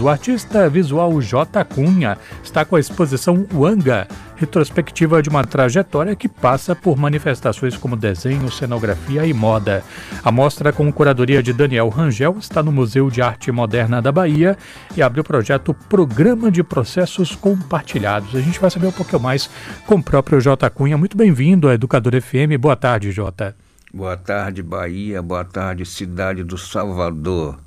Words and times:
O 0.00 0.08
artista 0.08 0.70
visual 0.70 1.20
J. 1.20 1.64
Cunha 1.64 2.16
está 2.40 2.64
com 2.64 2.76
a 2.76 2.80
exposição 2.80 3.44
Wanga, 3.52 4.06
retrospectiva 4.36 5.20
de 5.20 5.28
uma 5.28 5.42
trajetória 5.42 6.14
que 6.14 6.28
passa 6.28 6.72
por 6.72 6.96
manifestações 6.96 7.76
como 7.76 7.96
desenho, 7.96 8.48
cenografia 8.48 9.26
e 9.26 9.34
moda. 9.34 9.82
A 10.22 10.30
mostra, 10.30 10.72
com 10.72 10.92
curadoria 10.92 11.42
de 11.42 11.52
Daniel 11.52 11.88
Rangel, 11.88 12.36
está 12.38 12.62
no 12.62 12.70
Museu 12.70 13.10
de 13.10 13.20
Arte 13.20 13.50
Moderna 13.50 14.00
da 14.00 14.12
Bahia 14.12 14.56
e 14.96 15.02
abre 15.02 15.20
o 15.20 15.24
projeto 15.24 15.74
Programa 15.88 16.48
de 16.48 16.62
Processos 16.62 17.34
Compartilhados. 17.34 18.36
A 18.36 18.40
gente 18.40 18.60
vai 18.60 18.70
saber 18.70 18.86
um 18.86 18.92
pouquinho 18.92 19.20
mais 19.20 19.50
com 19.84 19.96
o 19.96 20.02
próprio 20.02 20.40
J. 20.40 20.70
Cunha. 20.70 20.96
Muito 20.96 21.16
bem-vindo 21.16 21.68
à 21.68 21.74
Educador 21.74 22.12
FM. 22.22 22.56
Boa 22.60 22.76
tarde, 22.76 23.10
J. 23.10 23.52
Boa 23.92 24.16
tarde, 24.16 24.62
Bahia. 24.62 25.20
Boa 25.20 25.44
tarde, 25.44 25.84
cidade 25.84 26.44
do 26.44 26.56
Salvador. 26.56 27.66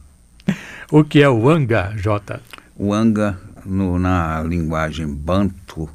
O 0.91 1.03
que 1.03 1.21
é 1.21 1.29
o 1.29 1.49
Anga, 1.49 1.93
Jota? 1.95 2.41
O 2.75 2.93
Anga, 2.93 3.39
no, 3.65 3.97
na 3.97 4.43
linguagem 4.43 5.07
banto, 5.07 5.89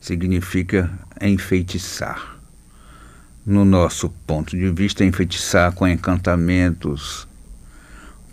significa 0.00 0.90
enfeitiçar. 1.20 2.36
No 3.46 3.64
nosso 3.64 4.08
ponto 4.26 4.56
de 4.56 4.70
vista, 4.70 5.04
enfeitiçar 5.04 5.72
com 5.72 5.86
encantamentos, 5.86 7.28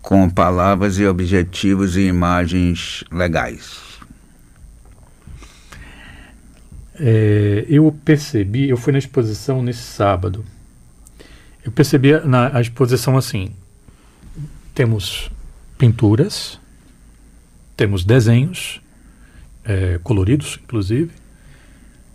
com 0.01 0.29
palavras 0.29 0.97
e 0.97 1.05
objetivos 1.05 1.95
e 1.95 2.01
imagens 2.01 3.03
legais. 3.11 3.79
É, 6.99 7.65
eu 7.67 7.95
percebi, 8.03 8.69
eu 8.69 8.77
fui 8.77 8.91
na 8.91 8.99
exposição 8.99 9.61
nesse 9.61 9.83
sábado. 9.83 10.45
Eu 11.63 11.71
percebi 11.71 12.19
na 12.25 12.59
exposição 12.59 13.17
assim: 13.17 13.51
temos 14.73 15.29
pinturas, 15.81 16.59
temos 17.75 18.05
desenhos, 18.05 18.79
é, 19.65 19.99
coloridos, 20.03 20.59
inclusive. 20.63 21.09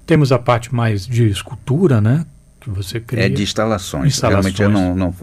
Temos 0.07 0.31
a 0.31 0.39
parte 0.39 0.73
mais 0.73 1.05
de 1.05 1.29
escultura, 1.29 2.01
né? 2.01 2.25
Que 2.61 2.71
você 2.71 3.01
cria. 3.01 3.27
É 3.27 3.29
de 3.29 3.43
instalações. 3.43 4.15
instalações. 4.15 4.57
Realmente 4.57 4.63
eu 4.63 4.71
não, 4.71 4.95
não, 4.95 5.15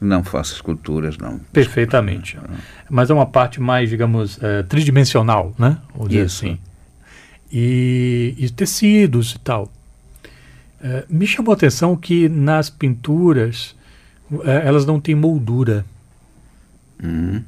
não 0.00 0.24
faço 0.24 0.54
esculturas, 0.54 1.18
não. 1.18 1.40
Perfeitamente. 1.52 2.38
Mas 2.88 3.10
é 3.10 3.14
uma 3.14 3.26
parte 3.26 3.60
mais, 3.60 3.90
digamos, 3.90 4.42
é, 4.42 4.62
tridimensional, 4.62 5.54
né? 5.58 5.76
Vamos 5.92 6.08
dizer 6.08 6.24
Isso. 6.24 6.46
assim. 6.46 6.58
E, 7.52 8.34
e 8.38 8.48
tecidos 8.48 9.34
e 9.34 9.38
tal. 9.40 9.70
É, 10.82 11.04
me 11.06 11.26
chamou 11.26 11.52
a 11.52 11.54
atenção 11.54 11.94
que 11.94 12.30
nas 12.30 12.70
pinturas 12.70 13.76
é, 14.42 14.66
elas 14.66 14.86
não 14.86 14.98
têm 14.98 15.14
moldura. 15.14 15.84
Uhum. 17.02 17.44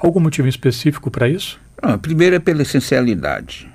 Algum 0.00 0.20
motivo 0.20 0.46
específico 0.46 1.10
para 1.10 1.28
isso? 1.28 1.58
Ah, 1.82 1.98
primeiro 1.98 2.36
é 2.36 2.38
pela 2.38 2.62
essencialidade. 2.62 3.68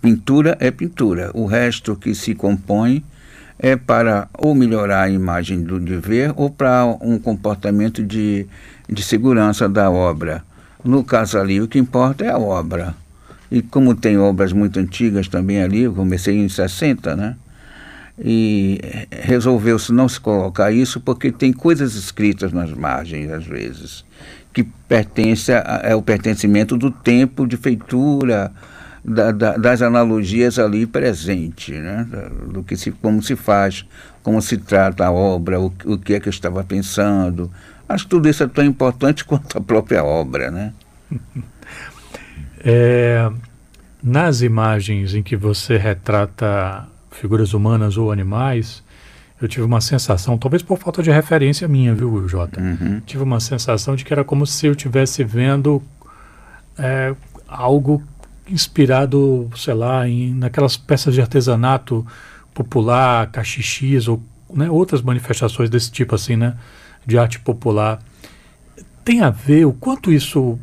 Pintura 0.00 0.56
é 0.58 0.70
pintura. 0.70 1.30
O 1.34 1.44
resto 1.44 1.94
que 1.94 2.14
se 2.14 2.34
compõe 2.34 3.04
é 3.58 3.76
para 3.76 4.26
ou 4.32 4.54
melhorar 4.54 5.02
a 5.02 5.10
imagem 5.10 5.62
do 5.62 5.78
de 5.78 5.96
ver 5.96 6.32
ou 6.34 6.48
para 6.48 6.86
um 6.98 7.18
comportamento 7.18 8.02
de, 8.02 8.46
de 8.88 9.02
segurança 9.02 9.68
da 9.68 9.90
obra. 9.90 10.42
No 10.82 11.04
caso 11.04 11.38
ali, 11.38 11.60
o 11.60 11.68
que 11.68 11.78
importa 11.78 12.24
é 12.24 12.30
a 12.30 12.38
obra. 12.38 12.94
E 13.50 13.60
como 13.60 13.94
tem 13.94 14.16
obras 14.16 14.50
muito 14.50 14.80
antigas 14.80 15.28
também 15.28 15.62
ali, 15.62 15.82
eu 15.82 15.92
comecei 15.92 16.38
em 16.38 16.48
60, 16.48 17.14
né? 17.14 17.36
E 18.18 18.80
resolveu-se 19.10 19.92
não 19.92 20.08
se 20.08 20.18
colocar 20.18 20.72
isso 20.72 21.00
porque 21.00 21.30
tem 21.30 21.52
coisas 21.52 21.96
escritas 21.96 22.50
nas 22.52 22.72
margens, 22.72 23.30
às 23.30 23.44
vezes 23.44 24.04
que 24.54 24.62
pertence 24.62 25.50
é 25.82 25.94
o 25.96 26.00
pertencimento 26.00 26.76
do 26.76 26.90
tempo 26.90 27.46
de 27.46 27.56
feitura, 27.56 28.52
da, 29.04 29.32
da, 29.32 29.56
das 29.56 29.82
analogias 29.82 30.58
ali 30.58 30.86
presente, 30.86 31.72
né? 31.72 32.06
do 32.48 32.62
que 32.62 32.76
se, 32.76 32.92
como 32.92 33.20
se 33.20 33.34
faz, 33.34 33.84
como 34.22 34.40
se 34.40 34.56
trata 34.56 35.04
a 35.04 35.12
obra, 35.12 35.60
o, 35.60 35.66
o 35.84 35.98
que 35.98 36.14
é 36.14 36.20
que 36.20 36.28
eu 36.28 36.30
estava 36.30 36.62
pensando. 36.62 37.50
Acho 37.88 38.04
que 38.04 38.10
tudo 38.10 38.28
isso 38.28 38.44
é 38.44 38.46
tão 38.46 38.64
importante 38.64 39.24
quanto 39.26 39.58
a 39.58 39.60
própria 39.60 40.02
obra. 40.04 40.50
Né? 40.50 40.72
É, 42.66 43.30
nas 44.02 44.40
imagens 44.40 45.14
em 45.14 45.22
que 45.22 45.36
você 45.36 45.76
retrata 45.76 46.88
figuras 47.10 47.52
humanas 47.52 47.98
ou 47.98 48.10
animais, 48.10 48.83
eu 49.44 49.48
tive 49.48 49.64
uma 49.64 49.80
sensação, 49.80 50.38
talvez 50.38 50.62
por 50.62 50.78
falta 50.78 51.02
de 51.02 51.10
referência 51.10 51.68
minha, 51.68 51.94
viu, 51.94 52.26
Jota? 52.26 52.60
Uhum. 52.60 53.00
Tive 53.04 53.22
uma 53.22 53.40
sensação 53.40 53.94
de 53.94 54.04
que 54.04 54.12
era 54.12 54.24
como 54.24 54.46
se 54.46 54.66
eu 54.66 54.72
estivesse 54.72 55.22
vendo 55.22 55.82
é, 56.78 57.14
algo 57.46 58.02
inspirado, 58.48 59.50
sei 59.56 59.74
lá, 59.74 60.08
em, 60.08 60.34
naquelas 60.34 60.76
peças 60.76 61.14
de 61.14 61.20
artesanato 61.20 62.06
popular, 62.54 63.30
cachixis 63.30 64.08
ou 64.08 64.22
né, 64.52 64.70
outras 64.70 65.02
manifestações 65.02 65.68
desse 65.68 65.90
tipo 65.90 66.14
assim, 66.14 66.36
né, 66.36 66.56
de 67.04 67.18
arte 67.18 67.38
popular. 67.38 67.98
Tem 69.04 69.20
a 69.20 69.30
ver 69.30 69.66
o 69.66 69.72
quanto 69.72 70.10
isso 70.10 70.58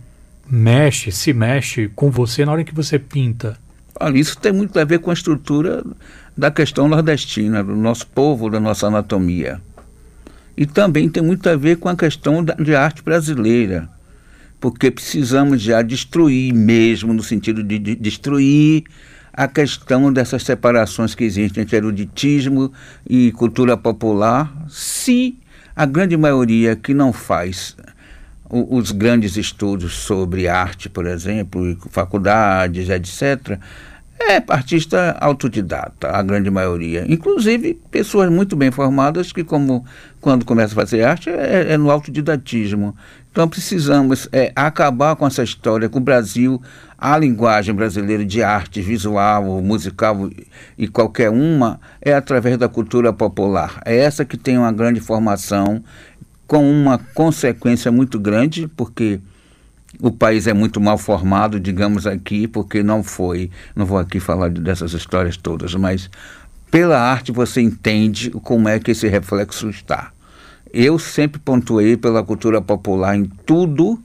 mexe, 0.50 1.12
se 1.12 1.34
mexe 1.34 1.88
com 1.90 2.10
você 2.10 2.44
na 2.46 2.52
hora 2.52 2.64
que 2.64 2.74
você 2.74 2.98
pinta? 2.98 3.58
Olha, 4.00 4.18
isso 4.18 4.38
tem 4.40 4.52
muito 4.52 4.80
a 4.80 4.84
ver 4.84 5.00
com 5.00 5.12
a 5.12 5.14
estrutura 5.14 5.84
da 6.38 6.50
questão 6.50 6.88
nordestina, 6.88 7.64
do 7.64 7.76
nosso 7.76 8.08
povo, 8.08 8.50
da 8.50 8.60
nossa 8.60 8.88
anatomia. 8.88 9.62
E 10.56 10.66
também 10.66 11.10
tem 11.10 11.24
muito 11.24 11.48
a 11.50 11.56
ver 11.56 11.78
com 11.78 11.90
a 11.90 11.96
questão 11.96 12.44
da, 12.44 12.54
de 12.54 12.76
arte 12.76 13.02
brasileira, 13.02 13.90
porque 14.60 14.92
precisamos 14.92 15.62
já 15.62 15.82
destruir 15.82 16.54
mesmo, 16.54 17.14
no 17.14 17.24
sentido 17.24 17.64
de, 17.64 17.80
de 17.80 17.96
destruir 17.96 18.84
a 19.34 19.48
questão 19.48 20.12
dessas 20.12 20.44
separações 20.44 21.16
que 21.16 21.24
existem 21.24 21.64
entre 21.64 21.78
eruditismo 21.78 22.72
e 23.10 23.32
cultura 23.32 23.78
popular, 23.78 24.54
se 24.70 25.38
a 25.76 25.86
grande 25.86 26.18
maioria 26.18 26.76
que 26.76 26.94
não 26.94 27.14
faz 27.14 27.76
os 28.52 28.92
grandes 28.92 29.38
estudos 29.38 29.94
sobre 29.94 30.48
arte, 30.50 30.90
por 30.90 31.08
exemplo, 31.08 31.78
faculdades, 31.90 32.90
etc., 32.90 33.58
é 34.30 34.44
artista 34.48 35.18
autodidata, 35.20 36.10
a 36.10 36.22
grande 36.22 36.50
maioria. 36.50 37.06
Inclusive 37.08 37.80
pessoas 37.90 38.30
muito 38.30 38.56
bem 38.56 38.72
formadas 38.72 39.32
que, 39.32 39.44
como 39.44 39.86
quando 40.20 40.46
começa 40.46 40.74
a 40.74 40.76
fazer 40.76 41.04
arte, 41.04 41.30
é, 41.30 41.74
é 41.74 41.78
no 41.78 41.90
autodidatismo. 41.90 42.96
Então 43.32 43.48
precisamos 43.48 44.28
é, 44.32 44.52
acabar 44.56 45.16
com 45.16 45.26
essa 45.26 45.42
história 45.42 45.88
que 45.88 45.98
o 45.98 46.02
Brasil, 46.02 46.62
a 46.98 47.18
linguagem 47.18 47.74
brasileira 47.74 48.26
de 48.26 48.44
arte 48.44 48.82
visual, 48.82 49.62
musical 49.62 50.30
e 50.78 50.88
qualquer 50.88 51.30
uma, 51.30 51.80
é 52.02 52.14
através 52.14 52.58
da 52.58 52.68
cultura 52.68 53.14
popular. 53.14 53.82
É 53.86 53.96
essa 53.98 54.26
que 54.26 54.38
tem 54.38 54.58
uma 54.58 54.72
grande 54.72 55.00
formação, 55.00 55.82
com 56.46 56.70
uma 56.70 56.98
consequência 57.14 57.90
muito 57.90 58.20
grande, 58.20 58.68
porque 58.76 59.22
o 60.00 60.12
país 60.12 60.48
é 60.48 60.54
muito 60.54 60.80
mal 60.80 60.98
formado, 60.98 61.60
digamos 61.60 62.08
aqui, 62.08 62.48
porque 62.48 62.82
não 62.82 63.04
foi. 63.04 63.52
Não 63.76 63.86
vou 63.86 63.98
aqui 63.98 64.20
falar 64.20 64.50
dessas 64.50 64.94
histórias 64.94 65.36
todas, 65.36 65.76
mas 65.76 66.10
pela 66.70 67.00
arte 67.00 67.32
você 67.32 67.62
entende 67.62 68.30
como 68.30 68.70
é 68.70 68.80
que 68.80 68.92
esse 68.92 69.08
reflexo 69.08 69.70
está. 69.70 70.12
Eu 70.74 70.98
sempre 70.98 71.40
pontuei 71.40 71.98
pela 71.98 72.24
cultura 72.24 72.62
popular 72.62 73.16
em 73.16 73.26
tudo. 73.46 74.02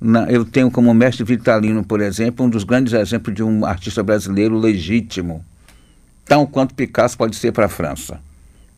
Na, 0.00 0.30
eu 0.30 0.44
tenho 0.44 0.70
como 0.70 0.92
mestre 0.94 1.24
Vitalino, 1.24 1.84
por 1.84 2.00
exemplo, 2.00 2.46
um 2.46 2.48
dos 2.48 2.64
grandes 2.64 2.92
exemplos 2.92 3.34
de 3.34 3.42
um 3.42 3.64
artista 3.64 4.02
brasileiro 4.02 4.58
legítimo, 4.58 5.44
tão 6.24 6.44
quanto 6.44 6.74
Picasso 6.74 7.16
pode 7.16 7.36
ser 7.36 7.52
para 7.52 7.66
a 7.66 7.68
França 7.68 8.18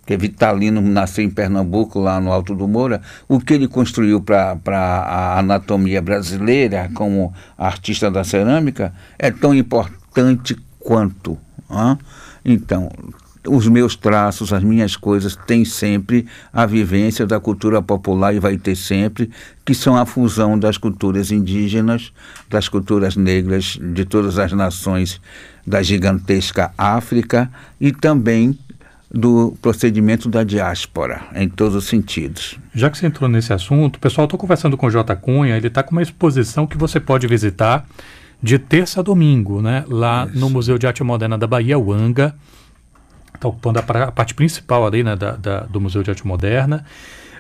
que 0.07 0.17
Vitalino 0.17 0.81
nasceu 0.81 1.25
em 1.25 1.31
Pernambuco, 1.31 1.99
lá 1.99 2.21
no 2.21 2.33
Alto 2.33 2.55
do 2.55 2.69
Moura, 2.69 3.01
o 3.29 3.41
que 3.41 3.55
ele 3.55 3.69
construiu 3.69 4.21
para 4.21 4.59
a 4.75 5.39
anatomia 5.39 6.03
brasileira 6.03 6.91
como 6.95 7.33
artista 7.57 8.11
da 8.11 8.25
cerâmica 8.25 8.93
é 9.19 9.31
tão 9.31 9.55
importante 9.55 10.57
quanto. 10.79 11.39
Hein? 11.71 11.99
Então, 12.45 12.91
os 13.47 13.69
meus 13.69 13.95
traços, 13.95 14.53
as 14.53 14.63
minhas 14.63 14.97
coisas 14.97 15.37
têm 15.37 15.65
sempre 15.65 16.27
a 16.53 16.65
vivência 16.65 17.27
da 17.27 17.39
cultura 17.39 17.83
popular 17.83 18.35
e 18.35 18.39
vai 18.39 18.57
ter 18.57 18.75
sempre, 18.75 19.31
que 19.65 19.75
são 19.75 19.97
a 19.97 20.07
fusão 20.07 20.59
das 20.59 20.79
culturas 20.79 21.31
indígenas, 21.31 22.13
das 22.49 22.69
culturas 22.69 23.17
negras 23.17 23.79
de 23.81 24.05
todas 24.05 24.39
as 24.39 24.53
nações 24.53 25.21
da 25.67 25.83
gigantesca 25.83 26.73
África 26.77 27.51
e 27.81 27.93
também 27.93 28.59
do 29.15 29.57
procedimento 29.63 30.29
da 30.29 30.43
diáspora, 30.43 31.23
em 31.35 31.49
todos 31.49 31.77
os 31.77 31.85
sentidos. 31.85 32.59
Já 32.75 32.91
que 32.91 32.99
você 32.99 33.07
entrou 33.07 33.31
nesse 33.31 33.53
assunto, 33.53 34.01
pessoal, 34.01 34.25
estou 34.25 34.39
conversando 34.39 34.77
com 34.77 34.87
o 34.87 34.91
J. 34.91 35.15
Cunha, 35.17 35.57
ele 35.57 35.69
está 35.69 35.83
com 35.83 35.93
uma 35.93 36.03
exposição 36.03 36.67
que 36.67 36.77
você 36.77 36.99
pode 36.99 37.27
visitar 37.29 37.87
de 38.43 38.59
terça 38.59 39.01
a 39.01 39.03
domingo, 39.03 39.63
né? 39.63 39.85
Lá 39.89 40.27
Isso. 40.27 40.39
no 40.39 40.51
Museu 40.51 40.77
de 40.77 40.87
Arte 40.87 41.05
Moderna 41.05 41.39
da 41.39 41.47
Bahia, 41.47 41.79
o 41.79 41.93
ANGA. 41.93 42.35
Está 43.33 43.49
ocupando 43.49 43.79
a, 43.79 43.83
a, 43.83 44.13
parte 44.13 44.35
principal 44.35 44.87
ali, 44.87 45.03
né, 45.03 45.17
da, 45.17 45.33
da, 45.33 45.61
do 45.61 45.81
Museu 45.81 46.03
de 46.03 46.11
Arte 46.11 46.27
Moderna. 46.27 46.85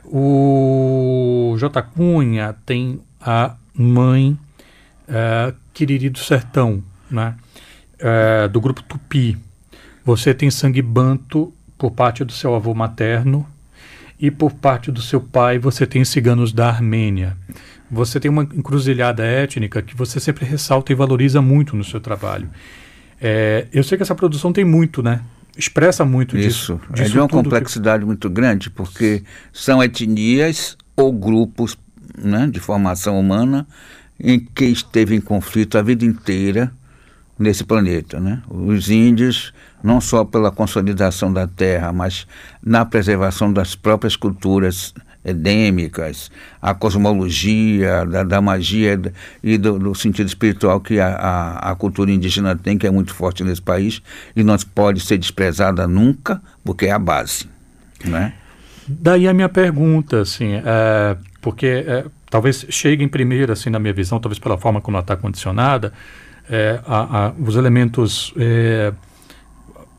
O 0.05 1.57
J. 1.59 1.83
Cunha 1.83 2.55
tem 2.65 3.01
a 3.21 3.57
mãe 3.75 4.39
é, 5.09 5.53
Quiriri 5.73 6.09
do 6.09 6.19
Sertão, 6.21 6.83
né? 7.11 7.35
É, 7.99 8.47
do 8.47 8.61
grupo 8.61 8.83
Tupi. 8.83 9.37
Você 10.05 10.33
tem 10.35 10.51
sangue 10.51 10.83
banto 10.83 11.53
por 11.85 11.91
parte 11.91 12.25
do 12.25 12.33
seu 12.33 12.55
avô 12.55 12.73
materno 12.73 13.47
e 14.19 14.31
por 14.31 14.55
parte 14.55 14.91
do 14.91 15.03
seu 15.03 15.21
pai 15.21 15.59
você 15.59 15.87
tem 15.87 16.03
ciganos 16.03 16.51
da 16.51 16.67
Armênia. 16.67 17.37
Você 17.91 18.19
tem 18.19 18.31
uma 18.31 18.43
encruzilhada 18.43 19.23
étnica 19.23 19.83
que 19.83 19.95
você 19.95 20.19
sempre 20.19 20.47
ressalta 20.47 20.93
e 20.93 20.95
valoriza 20.95 21.43
muito 21.43 21.77
no 21.77 21.85
seu 21.85 22.01
trabalho. 22.01 22.49
É, 23.21 23.67
eu 23.71 23.85
sei 23.85 23.99
que 23.99 24.03
essa 24.03 24.15
produção 24.15 24.51
tem 24.51 24.65
muito, 24.65 25.03
né? 25.03 25.21
Expressa 25.59 26.07
muito 26.07 26.39
Isso. 26.39 26.49
disso. 26.49 26.81
Isso. 26.95 27.03
É 27.03 27.07
de 27.07 27.19
uma 27.19 27.29
complexidade 27.29 28.01
que... 28.01 28.07
muito 28.07 28.31
grande, 28.31 28.71
porque 28.71 29.23
são 29.53 29.83
etnias 29.83 30.79
ou 30.97 31.13
grupos 31.13 31.77
né, 32.17 32.49
de 32.51 32.61
formação 32.61 33.21
humana 33.21 33.67
em 34.19 34.41
que 34.41 34.65
esteve 34.65 35.15
em 35.15 35.21
conflito 35.21 35.77
a 35.77 35.83
vida 35.83 36.03
inteira 36.03 36.73
nesse 37.39 37.65
planeta. 37.65 38.21
Né? 38.21 38.43
Os 38.49 38.91
índios, 38.91 39.53
não 39.83 40.01
só 40.01 40.25
pela 40.25 40.51
consolidação 40.51 41.33
da 41.33 41.47
terra, 41.47 41.93
mas 41.93 42.27
na 42.63 42.85
preservação 42.85 43.53
das 43.53 43.75
próprias 43.75 44.17
culturas 44.17 44.95
endêmicas, 45.25 46.31
a 46.61 46.75
cosmologia, 46.75 48.05
da, 48.05 48.23
da 48.23 48.41
magia 48.43 49.01
e 49.43 49.57
do, 49.57 49.79
do, 49.79 49.95
sentido 49.95 50.27
espiritual 50.27 50.81
que 50.81 51.01
a, 51.01 51.09
a, 51.15 51.71
a, 51.71 51.75
cultura 51.75 52.11
indígena 52.11 52.55
tem, 52.55 52.77
que 52.77 52.87
é 52.87 52.91
muito 52.91 53.15
forte 53.15 53.43
nesse 53.43 53.63
país, 53.63 54.03
e 54.37 54.45
não 54.45 54.55
pode 54.75 55.01
ser 55.01 55.17
desprezada 55.17 55.89
nunca, 55.89 56.43
porque 56.63 56.87
é 56.87 56.91
a 56.91 56.99
base. 56.99 57.49
Né? 58.05 58.35
Daí 58.87 59.27
a 59.27 59.33
minha 59.33 59.49
pergunta, 59.49 60.21
assim, 60.21 60.61
é, 60.63 61.17
porque 61.41 61.67
é, 61.87 62.05
talvez 62.29 62.67
chegue 62.69 63.03
em 63.03 63.09
primeiro, 63.09 63.51
assim, 63.51 63.71
na 63.71 63.79
minha 63.79 63.95
visão, 63.95 64.21
talvez 64.21 64.39
pela 64.39 64.59
forma 64.59 64.81
como 64.81 64.99
ela 64.99 65.03
está 65.03 65.17
condicionada, 65.17 65.91
é, 66.49 66.81
a, 66.87 67.27
a, 67.27 67.33
os 67.39 67.57
elementos 67.57 68.33
é, 68.37 68.93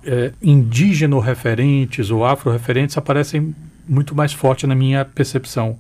é, 0.06 0.32
indígeno-referentes 0.42 2.12
ou 2.12 2.26
afro-referentes 2.26 2.98
aparecem 2.98 3.56
muito 3.88 4.16
mais 4.16 4.34
forte 4.34 4.68
na 4.68 4.76
minha 4.76 5.04
percepção. 5.06 5.78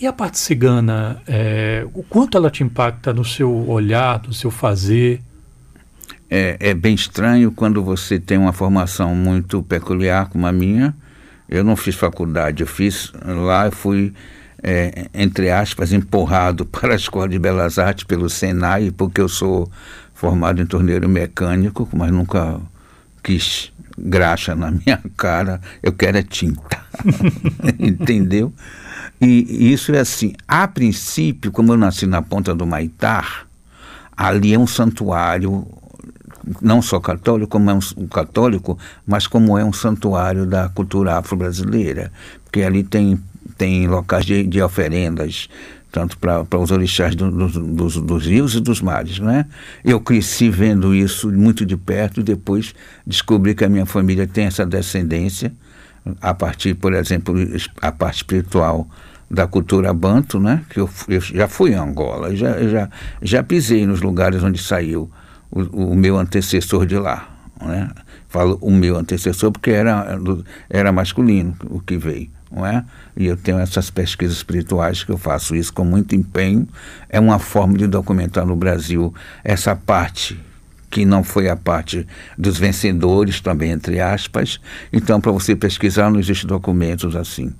E 0.00 0.06
a 0.06 0.12
parte 0.12 0.38
cigana, 0.38 1.20
é, 1.26 1.86
o 1.92 2.02
quanto 2.02 2.36
ela 2.36 2.50
te 2.50 2.62
impacta 2.62 3.12
no 3.12 3.24
seu 3.24 3.68
olhar, 3.68 4.22
no 4.26 4.32
seu 4.32 4.50
fazer? 4.50 5.20
É, 6.28 6.56
é, 6.60 6.74
bem 6.74 6.94
estranho 6.94 7.52
quando 7.52 7.82
você 7.82 8.18
tem 8.18 8.38
uma 8.38 8.52
formação 8.52 9.14
muito 9.14 9.62
peculiar 9.62 10.28
como 10.30 10.46
a 10.46 10.52
minha. 10.52 10.94
Eu 11.48 11.64
não 11.64 11.76
fiz 11.76 11.96
faculdade, 11.96 12.62
eu 12.62 12.66
fiz 12.66 13.12
lá, 13.24 13.66
eu 13.66 13.72
fui, 13.72 14.14
é, 14.62 15.08
entre 15.14 15.50
aspas, 15.50 15.92
empurrado 15.92 16.64
para 16.66 16.92
a 16.92 16.96
Escola 16.96 17.28
de 17.28 17.38
Belas 17.38 17.78
Artes 17.78 18.04
pelo 18.04 18.28
Senai, 18.28 18.90
porque 18.90 19.20
eu 19.20 19.28
sou 19.28 19.70
formado 20.14 20.60
em 20.60 20.66
torneiro 20.66 21.08
mecânico, 21.08 21.88
mas 21.92 22.10
nunca 22.10 22.60
quis 23.22 23.72
graxa 23.98 24.54
na 24.54 24.70
minha 24.72 25.00
cara, 25.16 25.60
eu 25.82 25.92
quero 25.92 26.18
é 26.18 26.22
tinta. 26.22 26.80
Entendeu? 27.78 28.52
E 29.20 29.72
isso 29.72 29.92
é 29.94 30.00
assim, 30.00 30.32
a 30.48 30.66
princípio, 30.66 31.52
como 31.52 31.72
eu 31.72 31.76
nasci 31.76 32.06
na 32.06 32.22
ponta 32.22 32.54
do 32.54 32.66
Maitar, 32.66 33.46
ali 34.16 34.54
é 34.54 34.58
um 34.58 34.66
santuário, 34.66 35.66
não 36.60 36.80
só 36.80 36.98
católico, 36.98 37.50
como 37.50 37.70
é 37.70 37.74
um, 37.74 38.06
católico, 38.06 38.78
mas 39.06 39.26
como 39.26 39.58
é 39.58 39.64
um 39.64 39.74
santuário 39.74 40.46
da 40.46 40.70
cultura 40.70 41.18
afro-brasileira, 41.18 42.10
porque 42.44 42.62
ali 42.62 42.82
tem, 42.82 43.22
tem 43.60 43.86
locais 43.86 44.24
de, 44.24 44.42
de 44.46 44.62
oferendas, 44.62 45.46
tanto 45.92 46.16
para 46.16 46.58
os 46.58 46.70
orixás 46.70 47.14
do, 47.14 47.30
do, 47.30 47.46
dos, 47.74 47.96
dos 47.98 48.24
rios 48.24 48.54
e 48.54 48.60
dos 48.60 48.80
mares, 48.80 49.18
né? 49.18 49.44
Eu 49.84 50.00
cresci 50.00 50.48
vendo 50.48 50.94
isso 50.94 51.30
muito 51.30 51.66
de 51.66 51.76
perto 51.76 52.20
e 52.20 52.22
depois 52.22 52.74
descobri 53.06 53.54
que 53.54 53.62
a 53.62 53.68
minha 53.68 53.84
família 53.84 54.26
tem 54.26 54.46
essa 54.46 54.64
descendência 54.64 55.52
a 56.22 56.32
partir, 56.32 56.72
por 56.72 56.94
exemplo, 56.94 57.34
a 57.82 57.92
parte 57.92 58.16
espiritual 58.16 58.88
da 59.30 59.46
cultura 59.46 59.92
banto, 59.92 60.40
né? 60.40 60.64
Que 60.70 60.80
eu, 60.80 60.88
eu 61.06 61.20
já 61.20 61.46
fui 61.46 61.72
em 61.72 61.74
Angola, 61.74 62.34
já, 62.34 62.66
já, 62.66 62.88
já 63.20 63.42
pisei 63.42 63.84
nos 63.84 64.00
lugares 64.00 64.42
onde 64.42 64.58
saiu 64.58 65.10
o, 65.50 65.90
o 65.90 65.94
meu 65.94 66.16
antecessor 66.16 66.86
de 66.86 66.96
lá, 66.96 67.28
né? 67.60 67.90
Falo 68.26 68.56
o 68.62 68.70
meu 68.70 68.96
antecessor 68.96 69.52
porque 69.52 69.70
era, 69.70 70.18
era 70.70 70.90
masculino 70.90 71.54
o 71.68 71.78
que 71.78 71.98
veio 71.98 72.39
não 72.50 72.66
é? 72.66 72.84
E 73.16 73.26
eu 73.26 73.36
tenho 73.36 73.58
essas 73.58 73.90
pesquisas 73.90 74.36
espirituais 74.36 75.04
que 75.04 75.12
eu 75.12 75.18
faço 75.18 75.54
isso 75.54 75.72
com 75.72 75.84
muito 75.84 76.14
empenho. 76.14 76.66
É 77.08 77.20
uma 77.20 77.38
forma 77.38 77.78
de 77.78 77.86
documentar 77.86 78.44
no 78.44 78.56
Brasil 78.56 79.14
essa 79.44 79.76
parte 79.76 80.38
que 80.90 81.04
não 81.04 81.22
foi 81.22 81.48
a 81.48 81.54
parte 81.54 82.04
dos 82.36 82.58
vencedores, 82.58 83.40
também 83.40 83.70
entre 83.70 84.00
aspas. 84.00 84.60
Então, 84.92 85.20
para 85.20 85.30
você 85.30 85.54
pesquisar, 85.54 86.10
não 86.10 86.18
existe 86.18 86.46
documentos 86.46 87.14
assim, 87.14 87.54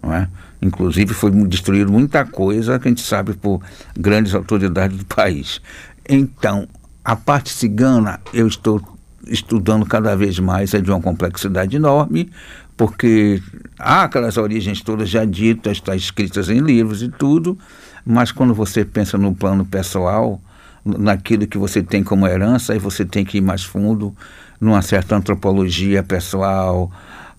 não 0.00 0.14
é? 0.14 0.28
Inclusive 0.62 1.12
foi 1.12 1.32
destruído 1.46 1.90
muita 1.90 2.24
coisa 2.24 2.78
que 2.78 2.86
a 2.86 2.90
gente 2.90 3.02
sabe 3.02 3.34
por 3.34 3.60
grandes 3.98 4.34
autoridades 4.34 4.96
do 4.96 5.04
país. 5.04 5.60
Então, 6.08 6.68
a 7.04 7.16
parte 7.16 7.52
cigana 7.52 8.20
eu 8.32 8.46
estou 8.46 8.80
estudando 9.26 9.84
cada 9.84 10.14
vez 10.16 10.38
mais, 10.38 10.72
é 10.72 10.80
de 10.80 10.88
uma 10.88 11.00
complexidade 11.00 11.74
enorme, 11.74 12.30
porque 12.76 13.42
há 13.78 14.04
aquelas 14.04 14.36
origens 14.36 14.82
todas 14.82 15.08
já 15.08 15.24
ditas, 15.24 15.78
está 15.78 15.96
escritas 15.96 16.50
em 16.50 16.58
livros 16.58 17.02
e 17.02 17.08
tudo, 17.08 17.58
mas 18.04 18.30
quando 18.30 18.54
você 18.54 18.84
pensa 18.84 19.16
no 19.16 19.34
plano 19.34 19.64
pessoal, 19.64 20.40
naquilo 20.84 21.46
que 21.46 21.58
você 21.58 21.82
tem 21.82 22.04
como 22.04 22.26
herança, 22.26 22.72
aí 22.72 22.78
você 22.78 23.04
tem 23.04 23.24
que 23.24 23.38
ir 23.38 23.40
mais 23.40 23.64
fundo 23.64 24.14
numa 24.60 24.82
certa 24.82 25.16
antropologia 25.16 26.02
pessoal, 26.02 26.90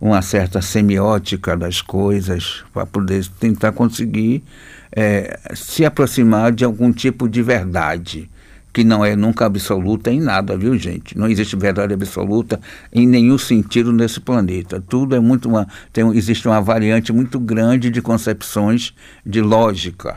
uma 0.01 0.21
certa 0.21 0.61
semiótica 0.61 1.55
das 1.55 1.81
coisas, 1.81 2.63
para 2.73 2.85
poder 2.85 3.25
tentar 3.39 3.71
conseguir 3.71 4.43
é, 4.91 5.39
se 5.53 5.85
aproximar 5.85 6.51
de 6.51 6.65
algum 6.65 6.91
tipo 6.91 7.29
de 7.29 7.41
verdade 7.41 8.29
que 8.77 8.83
não 8.83 9.03
é 9.03 9.15
nunca 9.15 9.47
absoluta 9.47 10.11
em 10.11 10.21
nada, 10.21 10.55
viu, 10.55 10.77
gente? 10.77 11.17
Não 11.17 11.27
existe 11.27 11.55
verdade 11.55 11.95
absoluta 11.95 12.59
em 12.93 13.07
nenhum 13.07 13.35
sentido 13.35 13.91
nesse 13.91 14.19
planeta. 14.19 14.79
Tudo 14.79 15.15
é 15.15 15.19
muito 15.19 15.49
uma 15.49 15.67
tem 15.91 16.07
existe 16.15 16.47
uma 16.47 16.61
variante 16.61 17.11
muito 17.11 17.39
grande 17.39 17.89
de 17.89 18.03
concepções 18.03 18.93
de 19.25 19.41
lógica. 19.41 20.15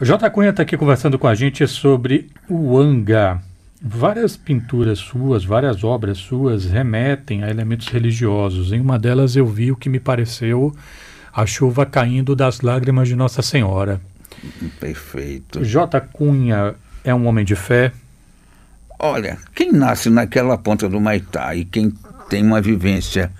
O 0.00 0.04
J. 0.04 0.28
Cunha 0.30 0.50
está 0.50 0.64
aqui 0.64 0.76
conversando 0.76 1.16
com 1.16 1.28
a 1.28 1.34
gente 1.36 1.64
sobre 1.68 2.26
o 2.50 2.76
Anga. 2.76 3.40
Várias 3.80 4.36
pinturas 4.36 4.98
suas, 4.98 5.44
várias 5.44 5.84
obras 5.84 6.18
suas 6.18 6.64
remetem 6.64 7.44
a 7.44 7.50
elementos 7.50 7.86
religiosos. 7.86 8.72
Em 8.72 8.80
uma 8.80 8.98
delas 8.98 9.36
eu 9.36 9.46
vi 9.46 9.70
o 9.70 9.76
que 9.76 9.88
me 9.88 10.00
pareceu 10.00 10.74
a 11.32 11.46
chuva 11.46 11.86
caindo 11.86 12.34
das 12.34 12.62
lágrimas 12.62 13.06
de 13.06 13.14
Nossa 13.14 13.42
Senhora. 13.42 14.00
Perfeito. 14.80 15.64
J. 15.64 16.00
Cunha 16.00 16.74
é 17.02 17.14
um 17.14 17.26
homem 17.26 17.44
de 17.44 17.54
fé? 17.54 17.92
Olha, 18.98 19.38
quem 19.54 19.72
nasce 19.72 20.08
naquela 20.08 20.56
ponta 20.56 20.88
do 20.88 21.00
Maitá 21.00 21.54
e 21.54 21.64
quem 21.64 21.92
tem 22.28 22.42
uma 22.44 22.60
vivência 22.60 23.30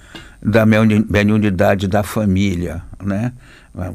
da 0.42 0.66
mediunidade 0.66 1.88
da 1.88 2.02
família, 2.02 2.82
né? 3.02 3.32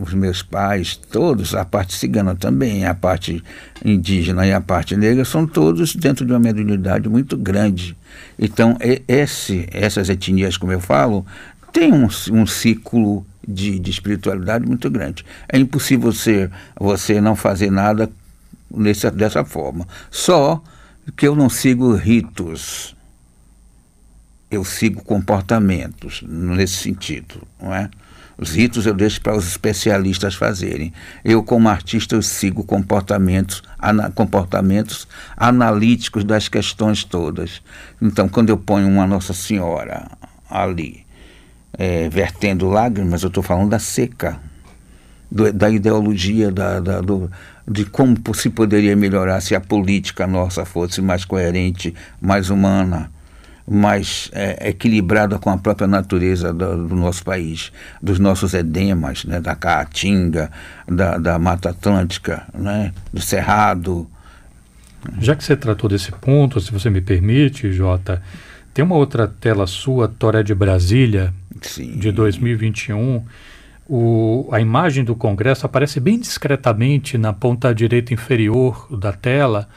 Os 0.02 0.14
meus 0.14 0.42
pais, 0.42 0.98
todos, 0.98 1.54
a 1.54 1.64
parte 1.64 1.94
cigana 1.94 2.36
também, 2.36 2.86
a 2.86 2.94
parte 2.94 3.42
indígena 3.86 4.46
e 4.46 4.52
a 4.52 4.60
parte 4.60 4.98
negra, 4.98 5.24
são 5.24 5.46
todos 5.46 5.96
dentro 5.96 6.26
de 6.26 6.34
uma 6.34 6.40
mediunidade 6.40 7.08
muito 7.08 7.38
grande. 7.38 7.96
Então, 8.38 8.78
esse, 9.08 9.70
essas 9.72 10.10
etnias, 10.10 10.58
como 10.58 10.72
eu 10.74 10.82
falo, 10.82 11.26
têm 11.72 11.94
um, 11.94 12.10
um 12.32 12.46
ciclo 12.46 13.26
de, 13.50 13.80
de 13.80 13.90
espiritualidade 13.90 14.66
muito 14.66 14.90
grande. 14.90 15.26
É 15.48 15.58
impossível 15.58 16.12
você, 16.12 16.50
você 16.80 17.20
não 17.20 17.36
fazer 17.36 17.72
nada 17.72 18.10
nesse, 18.70 19.10
dessa 19.12 19.44
forma. 19.44 19.88
Só 20.12 20.62
que 21.18 21.28
eu 21.28 21.36
não 21.36 21.50
sigo 21.50 21.96
ritos, 21.96 22.96
eu 24.52 24.64
sigo 24.64 25.04
comportamentos 25.04 26.24
nesse 26.28 26.76
sentido, 26.76 27.42
não 27.60 27.74
é? 27.74 27.90
Os 28.38 28.52
ritos 28.52 28.86
eu 28.86 28.94
deixo 28.94 29.20
para 29.20 29.36
os 29.36 29.46
especialistas 29.46 30.34
fazerem. 30.34 30.94
Eu, 31.26 31.44
como 31.44 31.68
artista, 31.68 32.16
eu 32.16 32.22
sigo 32.22 32.64
comportamentos, 32.64 33.62
ana, 33.78 34.10
comportamentos 34.12 35.10
analíticos 35.36 36.24
das 36.24 36.48
questões 36.48 37.04
todas. 37.04 37.62
Então, 38.02 38.30
quando 38.30 38.50
eu 38.50 38.58
ponho 38.58 38.88
uma 38.88 39.06
Nossa 39.06 39.34
Senhora 39.34 40.08
ali, 40.50 41.06
é, 41.78 42.10
vertendo 42.10 42.68
lágrimas, 42.68 43.24
eu 43.24 43.28
estou 43.28 43.44
falando 43.44 43.70
da 43.70 43.80
seca, 43.80 44.40
do, 45.32 45.52
da 45.54 45.70
ideologia, 45.70 46.52
da, 46.52 46.80
da, 46.80 47.02
do, 47.02 47.30
de 47.68 47.86
como 47.86 48.18
se 48.34 48.50
poderia 48.50 48.96
melhorar 48.96 49.42
se 49.42 49.56
a 49.56 49.62
política 49.62 50.26
nossa 50.26 50.66
fosse 50.66 51.02
mais 51.02 51.24
coerente, 51.24 51.94
mais 52.20 52.50
humana. 52.50 53.12
mais 53.72 54.32
é, 54.34 54.70
equilibrada 54.70 55.38
com 55.38 55.52
a 55.52 55.58
própria 55.58 55.88
natureza 55.88 56.52
do, 56.52 56.88
do, 56.88 56.96
nosso 56.96 57.24
país, 57.24 57.72
dos 58.02 58.18
nossos 58.18 58.56
edemas, 58.56 59.24
né, 59.26 59.40
da 59.40 59.56
Caatinga, 59.56 60.50
da, 60.88 61.20
da 61.20 61.38
Mata 61.38 61.70
Atlântica, 61.70 62.48
né, 62.52 62.92
do 63.14 63.22
Cerrado. 63.22 64.10
Já 65.20 65.36
que 65.36 65.44
você 65.44 65.56
tratou 65.56 65.88
desse 65.88 66.12
ponto, 66.12 66.60
se 66.60 66.72
você 66.72 66.90
me 66.90 67.00
permite, 67.00 67.72
Jota, 67.72 68.24
tem 68.74 68.84
uma 68.84 68.96
outra 68.96 69.28
tela 69.28 69.68
sua, 69.68 70.08
Toré 70.08 70.42
de 70.42 70.56
Brasília, 70.56 71.32
Sim. 71.62 71.98
de 71.98 72.12
2021. 72.12 73.26
O, 73.88 74.48
a 74.52 74.60
imagem 74.60 75.04
do 75.04 75.16
Congresso 75.16 75.66
aparece 75.66 76.00
bem 76.00 76.20
discretamente 76.20 77.18
na 77.18 77.34
ponta 77.34 77.74
direita 77.74 78.14
inferior 78.14 78.88
da 78.96 79.12
tela 79.12 79.68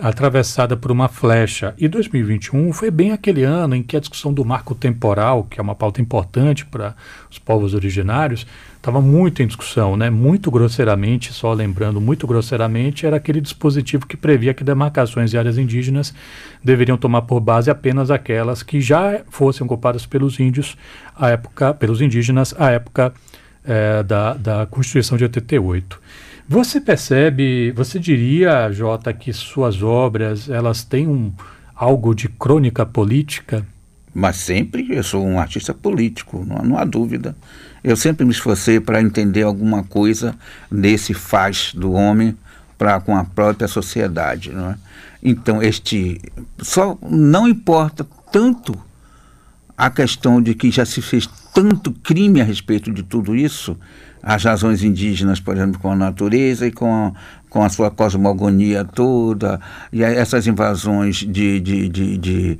atravessada 0.00 0.76
por 0.76 0.90
uma 0.90 1.08
flecha. 1.08 1.74
E 1.78 1.88
2021 1.88 2.72
foi 2.72 2.90
bem 2.90 3.12
aquele 3.12 3.42
ano 3.42 3.74
em 3.74 3.82
que 3.82 3.96
a 3.96 4.00
discussão 4.00 4.32
do 4.32 4.44
marco 4.44 4.74
temporal, 4.74 5.44
que 5.44 5.60
é 5.60 5.62
uma 5.62 5.74
pauta 5.74 6.00
importante 6.00 6.64
para 6.64 6.94
os 7.30 7.38
povos 7.38 7.74
originários, 7.74 8.46
estava 8.76 9.00
muito 9.00 9.42
em 9.42 9.46
discussão, 9.46 9.96
né? 9.96 10.08
Muito 10.10 10.50
grosseiramente, 10.50 11.32
só 11.32 11.52
lembrando, 11.52 12.00
muito 12.00 12.26
grosseiramente, 12.26 13.04
era 13.04 13.16
aquele 13.16 13.40
dispositivo 13.40 14.06
que 14.06 14.16
previa 14.16 14.54
que 14.54 14.62
demarcações 14.62 15.30
de 15.30 15.38
áreas 15.38 15.58
indígenas 15.58 16.14
deveriam 16.62 16.96
tomar 16.96 17.22
por 17.22 17.40
base 17.40 17.70
apenas 17.70 18.10
aquelas 18.10 18.62
que 18.62 18.80
já 18.80 19.22
fossem 19.28 19.64
ocupadas 19.64 20.06
pelos 20.06 20.38
índios 20.38 20.76
à 21.16 21.30
época, 21.30 21.74
pelos 21.74 22.00
indígenas 22.00 22.54
à 22.58 22.70
época 22.70 23.12
é, 23.64 24.02
da, 24.04 24.34
da 24.34 24.66
Constituição 24.66 25.18
de 25.18 25.24
88. 25.24 26.00
Você 26.48 26.80
percebe, 26.80 27.72
você 27.72 27.98
diria, 27.98 28.70
Jota, 28.70 29.12
que 29.12 29.32
suas 29.32 29.82
obras 29.82 30.48
elas 30.48 30.84
têm 30.84 31.08
um, 31.08 31.32
algo 31.74 32.14
de 32.14 32.28
crônica 32.28 32.86
política? 32.86 33.66
Mas 34.14 34.36
sempre 34.36 34.86
eu 34.94 35.02
sou 35.02 35.26
um 35.26 35.40
artista 35.40 35.74
político, 35.74 36.44
não, 36.46 36.64
não 36.64 36.78
há 36.78 36.84
dúvida. 36.84 37.36
Eu 37.82 37.96
sempre 37.96 38.24
me 38.24 38.30
esforcei 38.30 38.78
para 38.78 39.02
entender 39.02 39.42
alguma 39.42 39.82
coisa 39.82 40.36
desse 40.70 41.12
faz 41.12 41.72
do 41.74 41.92
homem 41.92 42.36
para 42.78 43.00
com 43.00 43.16
a 43.16 43.24
própria 43.24 43.66
sociedade, 43.66 44.52
não 44.52 44.70
é? 44.70 44.78
Então 45.20 45.60
este 45.60 46.20
só 46.58 46.96
não 47.02 47.48
importa 47.48 48.06
tanto 48.30 48.78
a 49.76 49.90
questão 49.90 50.40
de 50.40 50.54
que 50.54 50.70
já 50.70 50.86
se 50.86 51.02
fez 51.02 51.28
tanto 51.52 51.90
crime 51.90 52.40
a 52.40 52.44
respeito 52.44 52.92
de 52.92 53.02
tudo 53.02 53.34
isso, 53.34 53.76
as 54.26 54.42
razões 54.42 54.82
indígenas, 54.82 55.38
por 55.38 55.56
exemplo, 55.56 55.80
com 55.80 55.92
a 55.92 55.96
natureza 55.96 56.66
e 56.66 56.72
com 56.72 57.14
com 57.48 57.62
a 57.62 57.70
sua 57.70 57.90
cosmogonia 57.90 58.84
toda, 58.84 59.58
e 59.90 60.02
essas 60.02 60.46
invasões 60.46 61.16
de, 61.16 61.58
de, 61.58 61.88
de, 61.88 62.18
de, 62.18 62.58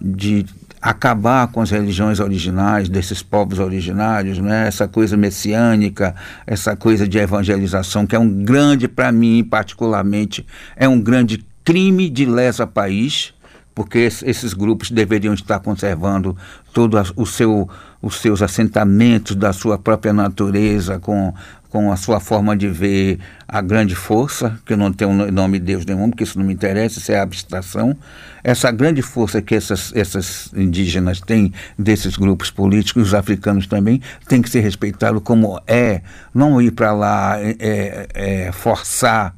de 0.00 0.46
acabar 0.80 1.48
com 1.48 1.60
as 1.60 1.70
religiões 1.70 2.18
originais 2.18 2.88
desses 2.88 3.22
povos 3.22 3.58
originários, 3.58 4.38
né? 4.38 4.68
essa 4.68 4.88
coisa 4.88 5.18
messiânica, 5.18 6.14
essa 6.46 6.74
coisa 6.74 7.06
de 7.06 7.18
evangelização, 7.18 8.06
que 8.06 8.16
é 8.16 8.18
um 8.18 8.42
grande, 8.42 8.88
para 8.88 9.12
mim 9.12 9.44
particularmente, 9.44 10.46
é 10.76 10.88
um 10.88 11.00
grande 11.00 11.44
crime 11.62 12.08
de 12.08 12.24
lesa 12.24 12.66
país, 12.66 13.34
porque 13.74 13.98
esses 13.98 14.54
grupos 14.54 14.90
deveriam 14.90 15.34
estar 15.34 15.58
conservando 15.58 16.34
todo 16.72 16.96
o 17.16 17.26
seu, 17.26 17.68
os 18.06 18.20
seus 18.20 18.40
assentamentos 18.40 19.34
da 19.34 19.52
sua 19.52 19.76
própria 19.76 20.12
natureza, 20.12 21.00
com, 21.00 21.34
com 21.68 21.90
a 21.90 21.96
sua 21.96 22.20
forma 22.20 22.56
de 22.56 22.68
ver 22.68 23.18
a 23.48 23.60
grande 23.60 23.96
força, 23.96 24.58
que 24.64 24.74
eu 24.74 24.76
não 24.76 24.92
tenho 24.92 25.32
nome 25.32 25.58
de 25.58 25.64
Deus 25.64 25.84
nenhum, 25.84 26.08
porque 26.08 26.22
isso 26.22 26.38
não 26.38 26.46
me 26.46 26.54
interessa, 26.54 27.00
isso 27.00 27.10
é 27.10 27.18
abstração. 27.18 27.96
Essa 28.44 28.70
grande 28.70 29.02
força 29.02 29.42
que 29.42 29.56
essas, 29.56 29.92
essas 29.94 30.52
indígenas 30.54 31.20
têm 31.20 31.52
desses 31.76 32.16
grupos 32.16 32.48
políticos, 32.48 33.08
os 33.08 33.14
africanos 33.14 33.66
também, 33.66 34.00
tem 34.28 34.40
que 34.40 34.48
ser 34.48 34.60
respeitado 34.60 35.20
como 35.20 35.60
é, 35.66 36.00
não 36.32 36.62
ir 36.62 36.70
para 36.70 36.92
lá 36.92 37.40
é, 37.40 37.56
é, 37.58 38.06
é 38.14 38.52
forçar 38.52 39.34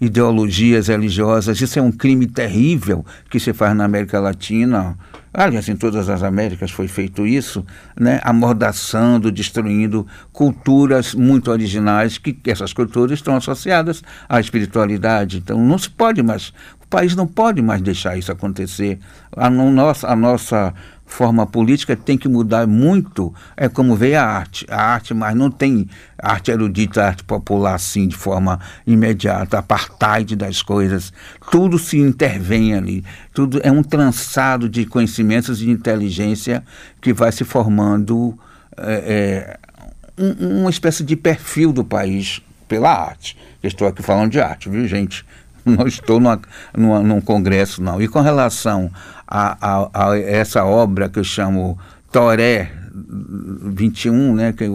ideologias 0.00 0.88
religiosas. 0.88 1.60
Isso 1.60 1.78
é 1.78 1.82
um 1.82 1.92
crime 1.92 2.26
terrível 2.26 3.04
que 3.28 3.38
se 3.38 3.52
faz 3.52 3.76
na 3.76 3.84
América 3.84 4.18
Latina. 4.18 4.96
Aliás, 5.32 5.68
em 5.68 5.76
todas 5.76 6.08
as 6.08 6.22
Américas 6.22 6.70
foi 6.72 6.88
feito 6.88 7.24
isso, 7.24 7.64
né? 7.98 8.20
amordaçando, 8.24 9.30
destruindo 9.30 10.04
culturas 10.32 11.14
muito 11.14 11.50
originais, 11.50 12.18
que 12.18 12.36
essas 12.46 12.72
culturas 12.72 13.18
estão 13.18 13.36
associadas 13.36 14.02
à 14.28 14.40
espiritualidade. 14.40 15.38
Então 15.38 15.64
não 15.64 15.78
se 15.78 15.88
pode 15.88 16.20
mais, 16.20 16.52
o 16.82 16.86
país 16.88 17.14
não 17.14 17.28
pode 17.28 17.62
mais 17.62 17.80
deixar 17.80 18.18
isso 18.18 18.32
acontecer. 18.32 18.98
A, 19.36 19.48
nossa, 19.48 20.08
a 20.08 20.16
nossa 20.16 20.74
forma 21.12 21.46
política 21.46 21.96
tem 21.96 22.16
que 22.16 22.28
mudar 22.28 22.66
muito. 22.66 23.34
É 23.56 23.68
como 23.68 23.96
veio 23.96 24.18
a 24.18 24.22
arte. 24.22 24.66
A 24.70 24.80
arte, 24.80 25.12
mas 25.12 25.34
não 25.34 25.50
tem 25.50 25.88
arte 26.18 26.50
erudita, 26.50 27.04
arte 27.04 27.24
popular 27.24 27.74
assim, 27.74 28.06
de 28.06 28.16
forma 28.16 28.60
imediata, 28.86 29.58
apartheid 29.58 30.36
das 30.36 30.62
coisas. 30.62 31.12
Tudo 31.50 31.78
se 31.78 31.98
intervém 31.98 32.74
ali. 32.74 33.04
Tudo 33.34 33.60
é 33.62 33.70
um 33.70 33.82
trançado 33.82 34.68
de 34.68 34.86
conhecimentos 34.86 35.60
e 35.60 35.66
de 35.66 35.70
inteligência 35.70 36.64
que 37.00 37.12
vai 37.12 37.32
se 37.32 37.44
formando 37.44 38.38
é, 38.76 39.58
é, 39.58 40.22
um, 40.22 40.60
uma 40.60 40.70
espécie 40.70 41.02
de 41.02 41.16
perfil 41.16 41.72
do 41.72 41.84
país 41.84 42.40
pela 42.68 42.92
arte. 42.92 43.36
estou 43.62 43.88
aqui 43.88 44.02
falando 44.02 44.30
de 44.30 44.40
arte, 44.40 44.68
viu, 44.68 44.86
gente? 44.86 45.24
Não 45.64 45.86
estou 45.86 46.18
numa, 46.18 46.40
numa, 46.74 47.00
num 47.00 47.20
congresso, 47.20 47.82
não. 47.82 48.00
E 48.00 48.08
com 48.08 48.20
relação 48.20 48.90
a, 49.30 49.56
a, 49.60 50.10
a 50.10 50.18
essa 50.18 50.64
obra 50.64 51.08
que 51.08 51.18
eu 51.18 51.24
chamo 51.24 51.78
Toré 52.10 52.72
21, 52.92 54.34
né, 54.34 54.52
que, 54.52 54.68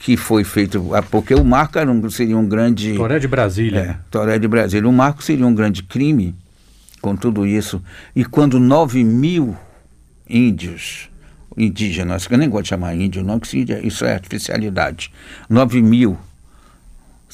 que 0.00 0.16
foi 0.16 0.44
feito, 0.44 0.90
porque 1.10 1.34
o 1.34 1.44
Marco 1.44 1.78
um, 1.80 2.08
seria 2.08 2.38
um 2.38 2.46
grande... 2.46 2.94
Toré 2.94 3.18
de 3.18 3.26
Brasília. 3.26 3.80
É, 3.80 3.96
Toré 4.10 4.38
de 4.38 4.46
Brasília. 4.46 4.88
O 4.88 4.92
Marco 4.92 5.22
seria 5.22 5.46
um 5.46 5.54
grande 5.54 5.82
crime 5.82 6.34
com 7.02 7.16
tudo 7.16 7.44
isso. 7.44 7.82
E 8.14 8.24
quando 8.24 8.60
9 8.60 9.02
mil 9.02 9.56
índios, 10.28 11.10
indígenas, 11.56 12.26
que 12.26 12.34
eu 12.34 12.38
nem 12.38 12.48
gosto 12.48 12.64
de 12.64 12.68
chamar 12.70 12.94
índio, 12.94 13.22
não, 13.22 13.38
que 13.40 13.66
isso 13.82 14.04
é 14.04 14.14
artificialidade, 14.14 15.12
9 15.48 15.82
mil 15.82 16.16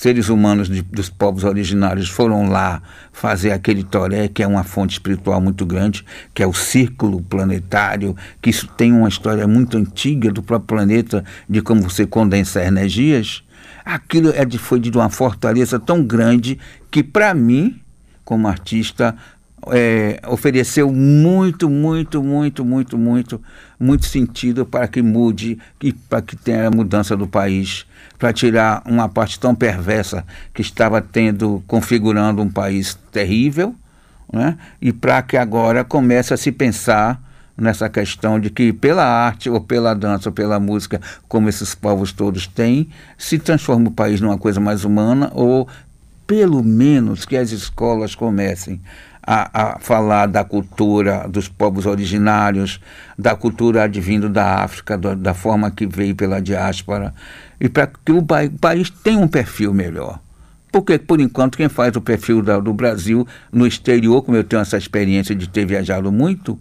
seres 0.00 0.30
humanos 0.30 0.66
de, 0.66 0.80
dos 0.80 1.10
povos 1.10 1.44
originários 1.44 2.08
foram 2.08 2.48
lá 2.48 2.82
fazer 3.12 3.50
aquele 3.50 3.84
toré, 3.84 4.28
que 4.28 4.42
é 4.42 4.46
uma 4.46 4.64
fonte 4.64 4.92
espiritual 4.92 5.42
muito 5.42 5.66
grande, 5.66 6.02
que 6.32 6.42
é 6.42 6.46
o 6.46 6.54
círculo 6.54 7.20
planetário, 7.20 8.16
que 8.40 8.48
isso 8.48 8.66
tem 8.66 8.94
uma 8.94 9.10
história 9.10 9.46
muito 9.46 9.76
antiga 9.76 10.32
do 10.32 10.42
próprio 10.42 10.78
planeta, 10.78 11.22
de 11.46 11.60
como 11.60 11.82
você 11.82 12.06
condensa 12.06 12.64
energias. 12.64 13.44
Aquilo 13.84 14.30
é 14.30 14.42
de, 14.46 14.56
foi 14.56 14.80
de 14.80 14.90
uma 14.90 15.10
fortaleza 15.10 15.78
tão 15.78 16.02
grande 16.02 16.58
que, 16.90 17.02
para 17.02 17.34
mim, 17.34 17.78
como 18.24 18.48
artista, 18.48 19.14
é, 19.66 20.18
ofereceu 20.26 20.90
muito, 20.90 21.68
muito, 21.68 22.22
muito, 22.22 22.64
muito, 22.64 22.96
muito, 22.96 23.42
muito 23.78 24.06
sentido 24.06 24.64
para 24.64 24.88
que 24.88 25.02
mude 25.02 25.58
e 25.82 25.92
para 25.92 26.22
que 26.22 26.36
tenha 26.36 26.68
a 26.68 26.70
mudança 26.70 27.14
do 27.14 27.28
país, 27.28 27.84
para 28.20 28.34
tirar 28.34 28.82
uma 28.84 29.08
parte 29.08 29.40
tão 29.40 29.54
perversa 29.54 30.26
que 30.52 30.60
estava 30.60 31.00
tendo, 31.00 31.64
configurando 31.66 32.42
um 32.42 32.50
país 32.50 32.96
terrível, 33.10 33.74
né? 34.30 34.58
e 34.80 34.92
para 34.92 35.22
que 35.22 35.38
agora 35.38 35.82
comece 35.82 36.34
a 36.34 36.36
se 36.36 36.52
pensar 36.52 37.18
nessa 37.56 37.88
questão 37.88 38.38
de 38.38 38.50
que 38.50 38.74
pela 38.74 39.04
arte 39.04 39.48
ou 39.48 39.58
pela 39.58 39.94
dança 39.94 40.28
ou 40.28 40.34
pela 40.34 40.60
música, 40.60 41.00
como 41.26 41.48
esses 41.48 41.74
povos 41.74 42.12
todos 42.12 42.46
têm, 42.46 42.90
se 43.16 43.38
transforma 43.38 43.88
o 43.88 43.92
país 43.92 44.20
numa 44.20 44.36
coisa 44.36 44.60
mais 44.60 44.84
humana 44.84 45.30
ou 45.34 45.66
pelo 46.26 46.62
menos 46.62 47.24
que 47.24 47.38
as 47.38 47.50
escolas 47.52 48.14
comecem 48.14 48.80
a, 49.22 49.74
a, 49.74 49.78
falar 49.78 50.26
da 50.26 50.44
cultura 50.44 51.26
dos 51.28 51.48
povos 51.48 51.86
originários, 51.86 52.80
da 53.18 53.34
cultura 53.34 53.84
advindo 53.84 54.28
da 54.28 54.62
África, 54.62 54.96
do, 54.96 55.16
da 55.16 55.34
forma 55.34 55.70
que 55.70 55.86
veio 55.86 56.14
pela 56.14 56.40
diáspora, 56.40 57.14
e 57.60 57.68
para 57.68 57.86
que 57.86 58.12
o, 58.12 58.24
país 58.58 58.90
tenha 58.90 59.18
um 59.18 59.28
perfil 59.28 59.74
melhor. 59.74 60.18
Porque, 60.72 60.98
por 60.98 61.20
enquanto, 61.20 61.58
quem 61.58 61.68
faz 61.68 61.94
o 61.96 62.00
perfil 62.00 62.42
da, 62.42 62.58
do 62.58 62.72
Brasil 62.72 63.26
no 63.52 63.66
exterior, 63.66 64.22
como 64.22 64.36
eu 64.36 64.44
tenho 64.44 64.62
essa 64.62 64.78
experiência 64.78 65.34
de 65.34 65.48
ter 65.48 65.66
viajado 65.66 66.10
muito, 66.10 66.58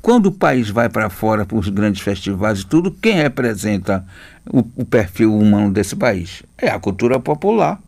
quando 0.00 0.26
o 0.26 0.32
país 0.32 0.70
vai 0.70 0.88
para 0.88 1.10
fora 1.10 1.44
para 1.44 1.56
os 1.56 1.68
grandes 1.68 2.00
festivais 2.00 2.60
e 2.60 2.66
tudo, 2.66 2.90
quem 2.92 3.14
representa 3.14 4.06
o, 4.48 4.58
o 4.76 4.84
perfil 4.84 5.36
humano 5.36 5.72
desse 5.72 5.96
país? 5.96 6.42
É 6.56 6.68
a 6.68 6.78
cultura 6.78 7.18
popular. 7.18 7.80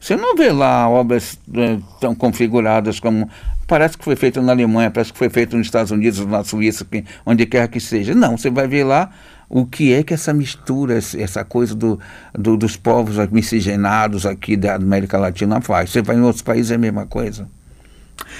Você 0.00 0.16
não 0.16 0.34
vê 0.34 0.50
lá 0.50 0.88
obras 0.88 1.38
é, 1.54 1.78
tão 2.00 2.14
configuradas 2.14 2.98
como 2.98 3.30
parece 3.68 3.96
que 3.96 4.04
foi 4.04 4.16
feito 4.16 4.42
na 4.42 4.50
Alemanha, 4.50 4.90
parece 4.90 5.12
que 5.12 5.18
foi 5.18 5.30
feito 5.30 5.56
nos 5.56 5.66
Estados 5.66 5.92
Unidos, 5.92 6.26
na 6.26 6.42
Suíça, 6.42 6.84
onde 7.24 7.46
quer 7.46 7.68
que 7.68 7.78
seja. 7.78 8.12
Não, 8.12 8.36
você 8.36 8.50
vai 8.50 8.66
ver 8.66 8.82
lá 8.82 9.10
o 9.52 9.66
que 9.66 9.92
é 9.92 10.02
que 10.02 10.14
essa 10.14 10.32
mistura, 10.32 10.94
essa 10.96 11.44
coisa 11.44 11.74
do, 11.74 12.00
do, 12.32 12.56
dos 12.56 12.74
povos 12.74 13.16
miscigenados 13.30 14.24
aqui 14.24 14.56
da 14.56 14.76
América 14.76 15.18
Latina 15.18 15.60
faz. 15.60 15.90
Você 15.90 16.00
vai 16.00 16.16
em 16.16 16.22
outros 16.22 16.40
países 16.40 16.70
é 16.70 16.76
a 16.76 16.78
mesma 16.78 17.04
coisa. 17.04 17.46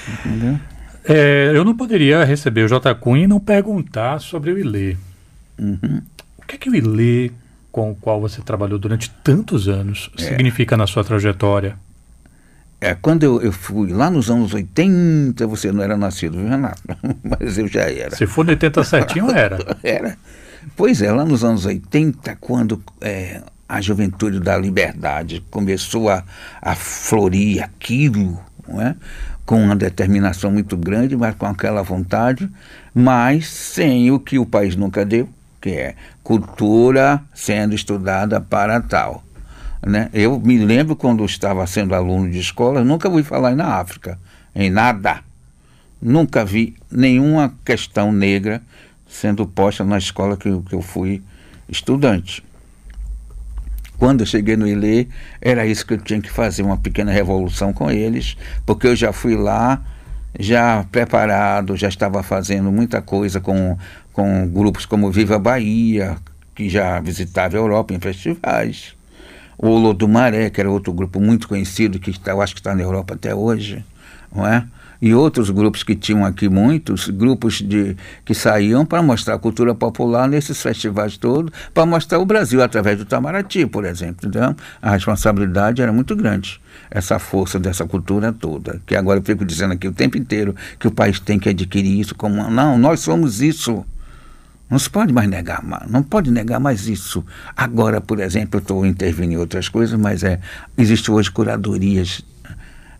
Entendeu? 0.08 0.58
É, 1.04 1.52
eu 1.54 1.64
não 1.64 1.76
poderia 1.76 2.24
receber 2.24 2.64
o 2.64 2.68
J. 2.68 2.94
Cunha 2.94 3.24
e 3.24 3.26
não 3.26 3.38
perguntar 3.38 4.20
sobre 4.20 4.52
o 4.52 4.58
Ilê. 4.58 4.96
Uhum. 5.58 6.00
O 6.38 6.46
que 6.46 6.54
é 6.54 6.58
que 6.58 6.70
o 6.70 6.74
Ilê, 6.74 7.30
com 7.70 7.90
o 7.90 7.94
qual 7.94 8.18
você 8.18 8.40
trabalhou 8.40 8.78
durante 8.78 9.10
tantos 9.22 9.68
anos, 9.68 10.10
é. 10.18 10.22
significa 10.22 10.78
na 10.78 10.86
sua 10.86 11.04
trajetória? 11.04 11.76
É, 12.80 12.94
quando 12.94 13.22
eu, 13.22 13.42
eu, 13.42 13.52
fui 13.52 13.92
lá 13.92 14.10
nos 14.10 14.30
anos 14.30 14.54
80, 14.54 15.46
você 15.46 15.70
não 15.70 15.82
era 15.84 15.96
nascido, 15.96 16.38
viu, 16.38 16.48
Renato? 16.48 16.80
Mas 17.22 17.58
eu 17.58 17.68
já 17.68 17.82
era. 17.82 18.16
Se 18.16 18.26
for 18.26 18.46
no 18.46 18.50
80 18.50 18.82
certinho, 18.82 19.30
era. 19.30 19.58
era. 19.84 20.16
Pois 20.76 21.02
é, 21.02 21.10
lá 21.10 21.24
nos 21.24 21.44
anos 21.44 21.66
80, 21.66 22.36
quando 22.36 22.82
é, 23.00 23.42
a 23.68 23.80
juventude 23.80 24.38
da 24.38 24.56
liberdade 24.56 25.44
começou 25.50 26.08
a, 26.08 26.24
a 26.60 26.74
florir 26.74 27.62
aquilo, 27.62 28.38
é? 28.80 28.94
com 29.44 29.62
uma 29.64 29.74
determinação 29.74 30.50
muito 30.50 30.76
grande, 30.76 31.16
mas 31.16 31.34
com 31.34 31.46
aquela 31.46 31.82
vontade, 31.82 32.50
mas 32.94 33.48
sem 33.48 34.10
o 34.10 34.20
que 34.20 34.38
o 34.38 34.46
país 34.46 34.76
nunca 34.76 35.04
deu, 35.04 35.28
que 35.60 35.70
é 35.70 35.94
cultura 36.22 37.22
sendo 37.34 37.74
estudada 37.74 38.40
para 38.40 38.80
tal. 38.80 39.24
Né? 39.84 40.08
Eu 40.12 40.38
me 40.38 40.58
lembro 40.58 40.94
quando 40.94 41.24
estava 41.24 41.66
sendo 41.66 41.94
aluno 41.94 42.30
de 42.30 42.38
escola, 42.38 42.84
nunca 42.84 43.08
ouvi 43.08 43.22
falar 43.22 43.56
na 43.56 43.76
África, 43.76 44.18
em 44.54 44.70
nada. 44.70 45.20
Nunca 46.00 46.44
vi 46.44 46.76
nenhuma 46.90 47.54
questão 47.64 48.12
negra 48.12 48.60
sendo 49.12 49.46
posta 49.46 49.84
na 49.84 49.98
escola 49.98 50.36
que, 50.36 50.50
que 50.62 50.74
eu 50.74 50.80
fui 50.80 51.22
estudante. 51.68 52.42
Quando 53.98 54.20
eu 54.20 54.26
cheguei 54.26 54.56
no 54.56 54.66
ILE, 54.66 55.08
era 55.40 55.64
isso 55.66 55.86
que 55.86 55.94
eu 55.94 55.98
tinha 55.98 56.20
que 56.20 56.30
fazer, 56.30 56.62
uma 56.62 56.76
pequena 56.76 57.12
revolução 57.12 57.72
com 57.72 57.90
eles, 57.90 58.36
porque 58.66 58.86
eu 58.88 58.96
já 58.96 59.12
fui 59.12 59.36
lá, 59.36 59.80
já 60.40 60.84
preparado, 60.90 61.76
já 61.76 61.88
estava 61.88 62.22
fazendo 62.22 62.72
muita 62.72 63.00
coisa 63.00 63.38
com, 63.38 63.76
com 64.12 64.48
grupos 64.48 64.86
como 64.86 65.12
Viva 65.12 65.38
Bahia, 65.38 66.16
que 66.54 66.68
já 66.68 66.98
visitava 66.98 67.56
a 67.56 67.60
Europa 67.60 67.94
em 67.94 68.00
festivais. 68.00 68.96
O 69.56 69.68
Olodumaré, 69.68 70.50
que 70.50 70.60
era 70.60 70.70
outro 70.70 70.92
grupo 70.92 71.20
muito 71.20 71.46
conhecido, 71.46 72.00
que 72.00 72.10
está, 72.10 72.32
eu 72.32 72.42
acho 72.42 72.54
que 72.54 72.60
está 72.60 72.74
na 72.74 72.82
Europa 72.82 73.14
até 73.14 73.32
hoje, 73.32 73.84
não 74.34 74.44
é? 74.44 74.66
E 75.02 75.12
outros 75.12 75.50
grupos 75.50 75.82
que 75.82 75.96
tinham 75.96 76.24
aqui 76.24 76.48
muitos, 76.48 77.08
grupos 77.08 77.54
de, 77.54 77.96
que 78.24 78.32
saíam 78.32 78.86
para 78.86 79.02
mostrar 79.02 79.34
a 79.34 79.38
cultura 79.38 79.74
popular 79.74 80.28
nesses 80.28 80.62
festivais 80.62 81.16
todos, 81.16 81.50
para 81.74 81.84
mostrar 81.84 82.20
o 82.20 82.24
Brasil 82.24 82.62
através 82.62 82.96
do 82.96 83.02
Itamaraty, 83.02 83.66
por 83.66 83.84
exemplo. 83.84 84.28
Então, 84.28 84.54
a 84.80 84.92
responsabilidade 84.92 85.82
era 85.82 85.92
muito 85.92 86.14
grande, 86.14 86.60
essa 86.88 87.18
força 87.18 87.58
dessa 87.58 87.84
cultura 87.84 88.32
toda, 88.32 88.80
que 88.86 88.94
agora 88.94 89.18
eu 89.18 89.24
fico 89.24 89.44
dizendo 89.44 89.72
aqui 89.72 89.88
o 89.88 89.92
tempo 89.92 90.16
inteiro 90.16 90.54
que 90.78 90.86
o 90.86 90.92
país 90.92 91.18
tem 91.18 91.36
que 91.36 91.48
adquirir 91.48 91.98
isso 91.98 92.14
como. 92.14 92.48
Não, 92.48 92.78
nós 92.78 93.00
somos 93.00 93.42
isso. 93.42 93.84
Não 94.70 94.78
se 94.78 94.88
pode 94.88 95.12
mais 95.12 95.28
negar, 95.28 95.62
não 95.90 96.02
pode 96.02 96.30
negar 96.30 96.58
mais 96.58 96.88
isso. 96.88 97.22
Agora, 97.54 98.00
por 98.00 98.20
exemplo, 98.20 98.58
eu 98.58 98.62
estou 98.62 98.86
intervindo 98.86 99.32
em 99.32 99.36
outras 99.36 99.68
coisas, 99.68 99.98
mas 99.98 100.22
é, 100.22 100.40
existe 100.78 101.10
hoje 101.10 101.30
curadorias 101.30 102.24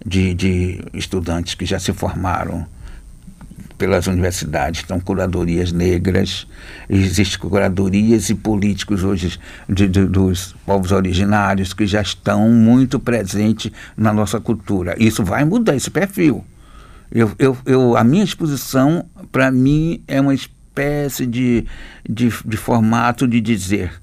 de, 0.05 0.35
de 0.35 0.85
estudantes 0.93 1.55
que 1.55 1.65
já 1.65 1.79
se 1.79 1.93
formaram 1.93 2.67
pelas 3.79 4.07
universidades, 4.07 4.83
então 4.85 5.01
curadorias 5.01 5.73
negras, 5.73 6.47
existem 6.89 7.49
curadorias 7.49 8.31
e 8.31 8.35
políticos 8.35 9.03
hoje 9.03 9.41
de, 9.69 9.89
de, 9.89 10.07
dos 10.07 10.55
povos 10.65 10.93
originários 10.93 11.75
que 11.75 11.85
já 11.85 12.01
estão 12.01 12.49
muito 12.49 13.01
presentes 13.01 13.73
na 13.97 14.13
nossa 14.13 14.39
cultura. 14.39 14.95
Isso 14.99 15.25
vai 15.25 15.45
mudar 15.45 15.75
esse 15.75 15.91
perfil. 15.91 16.45
Eu, 17.11 17.33
eu, 17.39 17.59
eu 17.67 17.97
a 17.97 18.05
minha 18.05 18.23
exposição, 18.23 19.05
para 19.33 19.51
mim, 19.51 20.03
é 20.07 20.21
uma 20.21 20.35
espécie 20.35 21.27
de, 21.27 21.67
de, 22.09 22.33
de 22.45 22.57
formato 22.57 23.27
de 23.27 23.41
dizer 23.41 24.01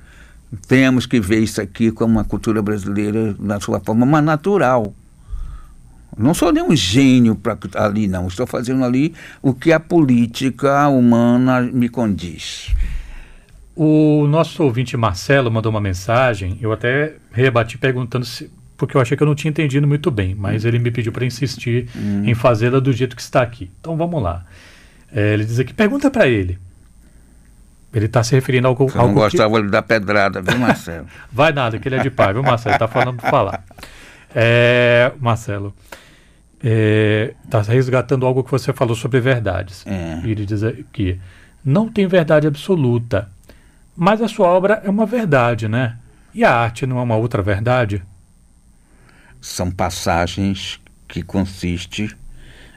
temos 0.68 1.06
que 1.06 1.20
ver 1.20 1.40
isso 1.40 1.62
aqui 1.62 1.92
como 1.92 2.14
uma 2.14 2.24
cultura 2.24 2.62
brasileira 2.62 3.36
na 3.40 3.60
sua 3.60 3.80
forma 3.80 4.06
mais 4.06 4.26
natural. 4.26 4.94
Não 6.20 6.34
sou 6.34 6.52
nenhum 6.52 6.76
gênio 6.76 7.34
para 7.34 7.58
ali, 7.76 8.08
não. 8.08 8.28
Estou 8.28 8.46
fazendo 8.46 8.84
ali 8.84 9.14
o 9.42 9.54
que 9.54 9.72
a 9.72 9.80
política 9.80 10.88
humana 10.90 11.62
me 11.62 11.88
condiz. 11.88 12.76
O 13.74 14.28
nosso 14.28 14.62
ouvinte 14.62 14.98
Marcelo 14.98 15.50
mandou 15.50 15.70
uma 15.70 15.80
mensagem, 15.80 16.58
eu 16.60 16.74
até 16.74 17.16
rebati 17.32 17.78
perguntando 17.78 18.26
se. 18.26 18.52
Porque 18.76 18.98
eu 18.98 19.02
achei 19.02 19.16
que 19.16 19.24
eu 19.24 19.28
não 19.28 19.36
tinha 19.36 19.50
entendido 19.50 19.88
muito 19.88 20.12
bem, 20.12 20.36
mas 20.36 20.66
ele 20.66 20.80
me 20.80 20.92
pediu 20.92 21.12
para 21.12 21.26
insistir 21.26 21.88
hum. 21.96 22.24
em 22.26 22.34
fazê-la 22.34 22.80
do 22.80 22.92
jeito 22.92 23.16
que 23.16 23.22
está 23.22 23.42
aqui. 23.42 23.72
Então 23.80 23.96
vamos 23.96 24.22
lá. 24.22 24.46
É, 25.14 25.34
ele 25.34 25.46
diz 25.46 25.60
aqui: 25.60 25.74
pergunta 25.74 26.12
para 26.12 26.28
ele. 26.28 26.60
Ele 27.94 28.06
está 28.06 28.22
se 28.22 28.36
referindo 28.36 28.68
ao. 28.68 28.78
Eu 28.78 28.90
não 28.96 29.14
gostava 29.14 29.62
que... 29.62 29.70
da 29.70 29.82
pedrada, 29.82 30.42
viu, 30.42 30.58
Marcelo? 30.60 31.08
Vai 31.32 31.54
nada, 31.54 31.80
que 31.80 31.88
ele 31.88 31.96
é 31.96 32.04
de 32.04 32.10
pai, 32.10 32.34
viu, 32.34 32.44
Marcelo? 32.44 32.76
Está 32.76 32.88
falando 32.88 33.18
para 33.18 33.30
falar. 33.30 33.64
É, 34.36 35.12
Marcelo, 35.20 35.74
está 36.62 37.60
é, 37.60 37.74
resgatando 37.74 38.26
algo 38.26 38.44
que 38.44 38.52
você 38.52 38.74
falou 38.74 38.96
sobre 38.96 39.20
verdades. 39.20 39.86
É. 39.86 40.22
Ele 40.24 40.46
diz 40.46 40.64
aqui: 40.64 41.20
não 41.64 41.90
tem 41.90 42.08
verdade 42.08 42.48
absoluta, 42.48 43.30
mas 43.96 44.22
a 44.22 44.28
sua 44.28 44.48
obra 44.48 44.82
é 44.84 44.90
uma 44.90 45.06
verdade, 45.06 45.68
né? 45.68 45.98
E 46.34 46.44
a 46.44 46.54
arte 46.54 46.86
não 46.86 47.00
é 47.00 47.02
uma 47.02 47.16
outra 47.16 47.42
verdade? 47.42 48.04
São 49.42 49.72
passagens 49.72 50.80
que 51.08 51.24
consistem 51.24 52.10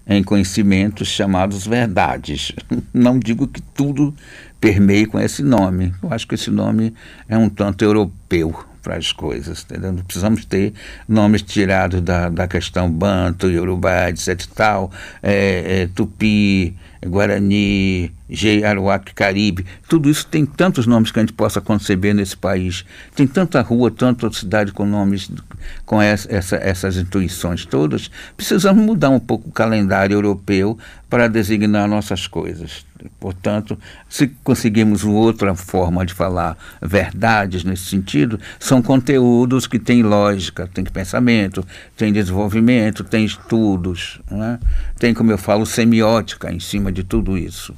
em 0.07 0.23
conhecimentos 0.23 1.09
chamados 1.09 1.67
verdades. 1.67 2.53
Não 2.95 3.19
digo 3.19 3.47
que 3.47 3.61
tudo 3.61 4.15
permeie 4.61 5.07
com 5.07 5.19
esse 5.19 5.43
nome. 5.43 5.93
Eu 6.03 6.13
acho 6.13 6.27
que 6.27 6.35
esse 6.35 6.51
nome 6.51 6.95
é 7.29 7.37
um 7.37 7.49
tanto 7.49 7.85
europeu 7.85 8.65
para 8.83 8.97
as 8.97 9.13
coisas. 9.13 9.63
Entendeu? 9.63 9.95
Precisamos 10.05 10.45
ter 10.45 10.73
nomes 11.09 11.43
tirados 11.43 12.01
da, 12.01 12.29
da 12.29 12.49
questão 12.49 12.91
banto, 12.91 13.49
yorubá, 13.49 14.11
etc. 14.11 14.45
Tal, 14.55 14.91
é, 15.23 15.83
é, 15.83 15.89
tupi, 15.95 16.77
guarani, 17.07 18.13
Aruac, 18.67 19.15
Caribe. 19.15 19.67
Tudo 19.89 20.09
isso 20.09 20.27
tem 20.27 20.47
tantos 20.47 20.87
nomes 20.87 21.11
que 21.11 21.19
a 21.19 21.23
gente 21.23 21.33
possa 21.33 21.61
conceber 21.61 22.15
nesse 22.15 22.37
país. 22.37 22.85
Tem 23.15 23.27
tanta 23.27 23.61
rua, 23.61 23.91
tanta 23.91 24.31
cidade 24.33 24.73
com 24.73 24.87
nomes, 24.87 25.31
com 25.85 26.01
essa, 26.01 26.33
essa, 26.33 26.57
essas 26.57 26.97
intuições 26.97 27.67
todas. 27.67 28.11
Precisamos 28.37 28.85
mudar 28.85 29.11
um 29.11 29.21
pouco 29.21 29.49
o 29.49 29.53
calendário 29.53 30.15
europeu 30.15 30.79
para 31.11 31.29
designar 31.29 31.89
nossas 31.89 32.27
coisas. 32.27 32.87
Portanto, 33.19 33.79
se 34.09 34.29
conseguimos 34.45 35.05
outra 35.05 35.55
forma 35.55 36.07
de 36.07 36.15
falar 36.15 36.57
verdades 36.81 37.65
nesse 37.65 37.87
sentido, 37.87 38.39
são 38.59 38.81
conteúdos 38.81 39.67
que 39.67 39.79
têm 39.79 40.03
lógica, 40.03 40.69
têm 40.73 40.85
pensamento, 40.85 41.67
têm 41.97 42.13
desenvolvimento, 42.13 43.03
têm 43.05 43.25
estudos, 43.25 44.21
né? 44.31 44.59
tem, 44.99 45.13
como 45.13 45.33
eu 45.33 45.39
falo, 45.39 45.67
semiótica 45.67 46.53
em 46.53 46.61
cima 46.61 46.92
de 46.93 47.03
tudo 47.03 47.37
isso. 47.39 47.75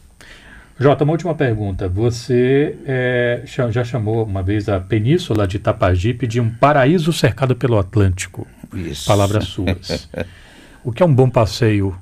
Jota, 0.78 1.04
uma 1.04 1.12
última 1.12 1.34
pergunta. 1.34 1.88
Você 1.88 2.76
é, 2.84 3.42
já 3.70 3.84
chamou 3.84 4.24
uma 4.24 4.42
vez 4.42 4.68
a 4.68 4.80
península 4.80 5.46
de 5.46 5.56
Itapajipe 5.56 6.26
de 6.26 6.40
um 6.40 6.50
paraíso 6.50 7.12
cercado 7.12 7.54
pelo 7.54 7.78
Atlântico. 7.78 8.46
Isso. 8.74 9.06
Palavras 9.06 9.44
suas. 9.44 10.08
o 10.82 10.90
que 10.90 11.02
é 11.02 11.06
um 11.06 11.14
bom 11.14 11.30
passeio 11.30 11.96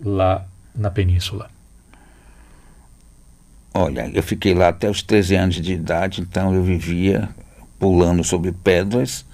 lá 0.00 0.46
na 0.74 0.90
península? 0.90 1.50
Olha, 3.74 4.08
eu 4.14 4.22
fiquei 4.22 4.54
lá 4.54 4.68
até 4.68 4.88
os 4.88 5.02
13 5.02 5.34
anos 5.34 5.54
de 5.56 5.72
idade, 5.72 6.20
então 6.20 6.54
eu 6.54 6.62
vivia 6.62 7.28
pulando 7.78 8.22
sobre 8.22 8.52
pedras, 8.52 9.26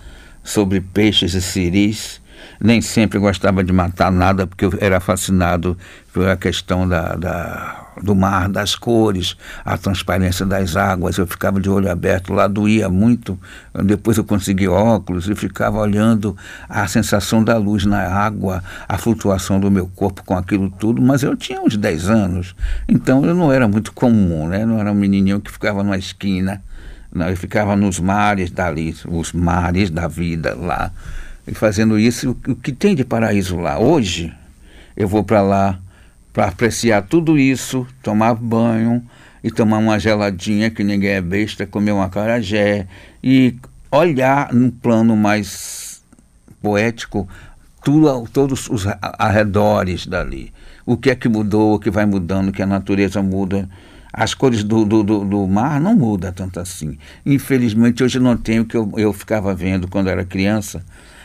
sobre 0.43 0.81
peixes 0.81 1.35
e 1.35 1.43
ciris. 1.43 2.22
Nem 2.61 2.81
sempre 2.81 3.19
gostava 3.19 3.63
de 3.63 3.73
matar 3.73 4.11
nada, 4.11 4.47
porque 4.47 4.65
eu 4.65 4.73
era 4.81 5.01
fascinado 5.01 5.77
pela 6.13 6.37
questão 6.37 6.89
da, 6.89 7.15
da 7.15 7.83
do 8.01 8.15
mar, 8.15 8.49
das 8.49 8.75
cores, 8.75 9.37
a 9.65 9.77
transparência 9.77 10.47
das 10.47 10.77
águas. 10.77 11.19
Eu 11.19 11.27
ficava 11.27 11.61
de 11.61 11.69
olho 11.69 11.91
aberto, 11.91 12.33
lá 12.33 12.47
doía 12.47 12.89
muito. 12.89 13.39
Depois 13.85 14.17
eu 14.17 14.25
consegui 14.25 14.69
óculos 14.69 15.29
e 15.29 15.35
ficava 15.35 15.79
olhando 15.79 16.37
a 16.69 16.87
sensação 16.87 17.43
da 17.43 17.57
luz 17.57 17.85
na 17.85 18.03
água, 18.03 18.63
a 18.89 18.97
flutuação 18.97 19.61
do 19.61 19.71
meu 19.71 19.87
corpo 19.89 20.23
com 20.25 20.37
aquilo 20.37 20.71
tudo. 20.71 21.03
Mas 21.03 21.23
eu 21.23 21.37
tinha 21.37 21.61
uns 21.61 21.77
10 21.77 22.09
anos, 22.09 22.55
então 22.89 23.25
eu 23.25 23.35
não 23.35 23.53
era 23.53 23.67
muito 23.69 23.93
comum, 23.93 24.49
né? 24.49 24.65
Não 24.65 24.79
era 24.79 24.91
um 24.91 24.95
menininho 24.95 25.41
que 25.41 25.51
ficava 25.51 25.83
numa 25.83 25.99
esquina. 25.99 26.63
Não, 27.15 27.29
eu 27.29 27.37
ficava 27.37 27.77
nos 27.77 28.01
mares 28.01 28.51
dali, 28.51 28.97
os 29.07 29.33
mares 29.33 29.91
da 29.91 30.09
vida 30.09 30.57
lá. 30.59 30.91
E 31.47 31.55
fazendo 31.55 31.99
isso, 31.99 32.31
o 32.31 32.55
que 32.55 32.73
tem 32.73 32.95
de 32.95 33.05
paraíso 33.05 33.57
lá? 33.57 33.79
Hoje, 33.79 34.33
eu 34.97 35.09
vou 35.09 35.25
para 35.25 35.43
lá 35.43 35.81
para 36.33 36.47
apreciar 36.47 37.03
tudo 37.03 37.39
isso, 37.39 37.87
tomar 38.03 38.35
banho 38.35 39.05
e 39.45 39.51
tomar 39.51 39.79
uma 39.79 39.99
geladinha, 39.99 40.71
que 40.71 40.83
ninguém 40.83 41.11
é 41.11 41.21
besta, 41.21 41.67
comer 41.67 41.93
uma 41.93 42.09
carajé 42.09 42.87
e 43.23 43.57
olhar 43.91 44.53
num 44.53 44.71
plano 44.71 45.17
mais 45.17 46.03
poético 46.63 47.29
tudo, 47.85 48.27
todos 48.33 48.71
os 48.71 48.87
arredores 49.19 50.07
dali. 50.07 50.53
O 50.87 50.97
que 50.97 51.11
é 51.11 51.15
que 51.15 51.29
mudou, 51.29 51.75
o 51.75 51.79
que 51.79 51.91
vai 51.91 52.07
mudando, 52.07 52.53
que 52.53 52.63
a 52.63 52.67
natureza 52.67 53.23
muda. 53.23 53.69
As 54.13 54.35
cores 54.35 54.63
do, 54.63 54.85
do, 54.85 55.03
do, 55.03 55.25
do 55.25 55.47
mar 55.47 55.81
não 55.81 55.97
mudam 55.97 56.33
tanto 56.33 56.61
assim. 56.61 56.99
Infelizmente, 57.25 58.05
hoje 58.05 58.19
não 58.19 58.37
tenho 58.37 58.63
o 58.63 58.67
que 58.67 58.77
eu, 58.77 58.91
eu 58.97 59.13
ficava 59.13 59.55
vendo 59.55 59.89
quando 59.89 60.09
era 60.09 60.25
criança 60.25 60.85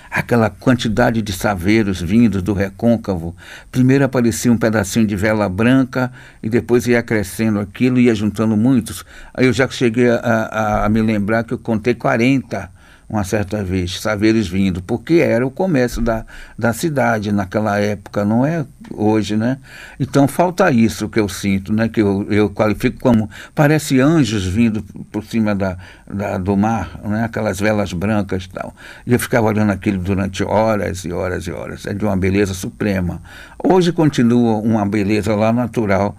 aquela 0.10 0.50
quantidade 0.50 1.22
de 1.22 1.34
saveiros 1.34 2.02
vindos 2.02 2.42
do 2.42 2.54
recôncavo. 2.54 3.36
Primeiro 3.72 4.06
aparecia 4.06 4.52
um 4.52 4.58
pedacinho 4.58 5.06
de 5.06 5.16
vela 5.16 5.48
branca 5.50 6.12
e 6.42 6.50
depois 6.50 6.88
ia 6.88 7.04
crescendo 7.04 7.60
aquilo, 7.60 8.00
ia 8.00 8.16
juntando 8.16 8.56
muitos. 8.56 9.06
Aí 9.34 9.46
eu 9.46 9.54
já 9.54 9.68
cheguei 9.68 10.10
a, 10.10 10.16
a, 10.16 10.86
a 10.86 10.90
me 10.90 11.02
lembrar 11.02 11.44
que 11.44 11.54
eu 11.54 11.60
contei 11.60 11.94
40 11.94 12.77
uma 13.10 13.24
certa 13.24 13.64
vez, 13.64 14.02
Saveiros 14.02 14.50
vindo, 14.50 14.82
porque 14.82 15.16
era 15.16 15.46
o 15.48 15.50
comércio 15.50 16.02
da, 16.02 16.26
da 16.58 16.74
cidade 16.74 17.32
naquela 17.32 17.80
época, 17.80 18.26
não 18.26 18.46
é 18.46 18.66
hoje, 18.94 19.38
né? 19.38 19.60
Então 19.98 20.28
falta 20.28 20.70
isso 20.72 21.08
que 21.08 21.18
eu 21.18 21.30
sinto, 21.30 21.72
né? 21.72 21.88
Que 21.88 22.02
eu, 22.02 22.28
eu 22.30 22.50
qualifico 22.50 23.00
como, 23.00 23.30
parece 23.56 24.02
anjos 24.02 24.46
vindo 24.46 24.84
por 25.10 25.24
cima 25.24 25.56
da, 25.56 25.78
da, 26.06 26.38
do 26.38 26.58
mar, 26.58 27.00
né? 27.06 27.24
Aquelas 27.24 27.62
velas 27.62 27.94
brancas 27.94 28.44
e 28.44 28.50
tal. 28.50 28.76
E 29.06 29.14
eu 29.14 29.20
ficava 29.20 29.48
olhando 29.48 29.72
aquilo 29.72 30.00
durante 30.00 30.44
horas 30.44 31.06
e 31.06 31.14
horas 31.14 31.48
e 31.48 31.52
horas, 31.52 31.86
é 31.86 31.94
de 31.94 32.04
uma 32.04 32.18
beleza 32.18 32.54
suprema. 32.54 33.22
Hoje 33.64 33.94
continua 33.94 34.58
uma 34.58 34.86
beleza 34.86 35.34
lá 35.34 35.54
natural, 35.54 36.18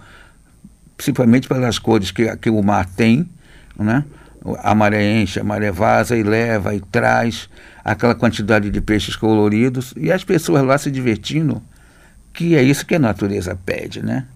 principalmente 0.96 1.46
pelas 1.48 1.78
cores 1.78 2.10
que, 2.10 2.34
que 2.38 2.48
o 2.48 2.62
mar 2.62 2.86
tem, 2.86 3.28
né? 3.78 4.04
A 4.62 4.74
maré 4.74 5.20
enche, 5.20 5.40
a 5.40 5.44
maré 5.44 5.70
vaza 5.70 6.16
e 6.16 6.22
leva 6.22 6.74
e 6.74 6.80
traz 6.80 7.48
aquela 7.84 8.14
quantidade 8.14 8.70
de 8.70 8.80
peixes 8.80 9.16
coloridos 9.16 9.94
e 9.96 10.12
as 10.12 10.24
pessoas 10.24 10.62
lá 10.62 10.76
se 10.78 10.90
divertindo, 10.90 11.62
que 12.32 12.56
é 12.56 12.62
isso 12.62 12.86
que 12.86 12.94
a 12.94 12.98
natureza 12.98 13.58
pede, 13.64 14.04
né? 14.04 14.26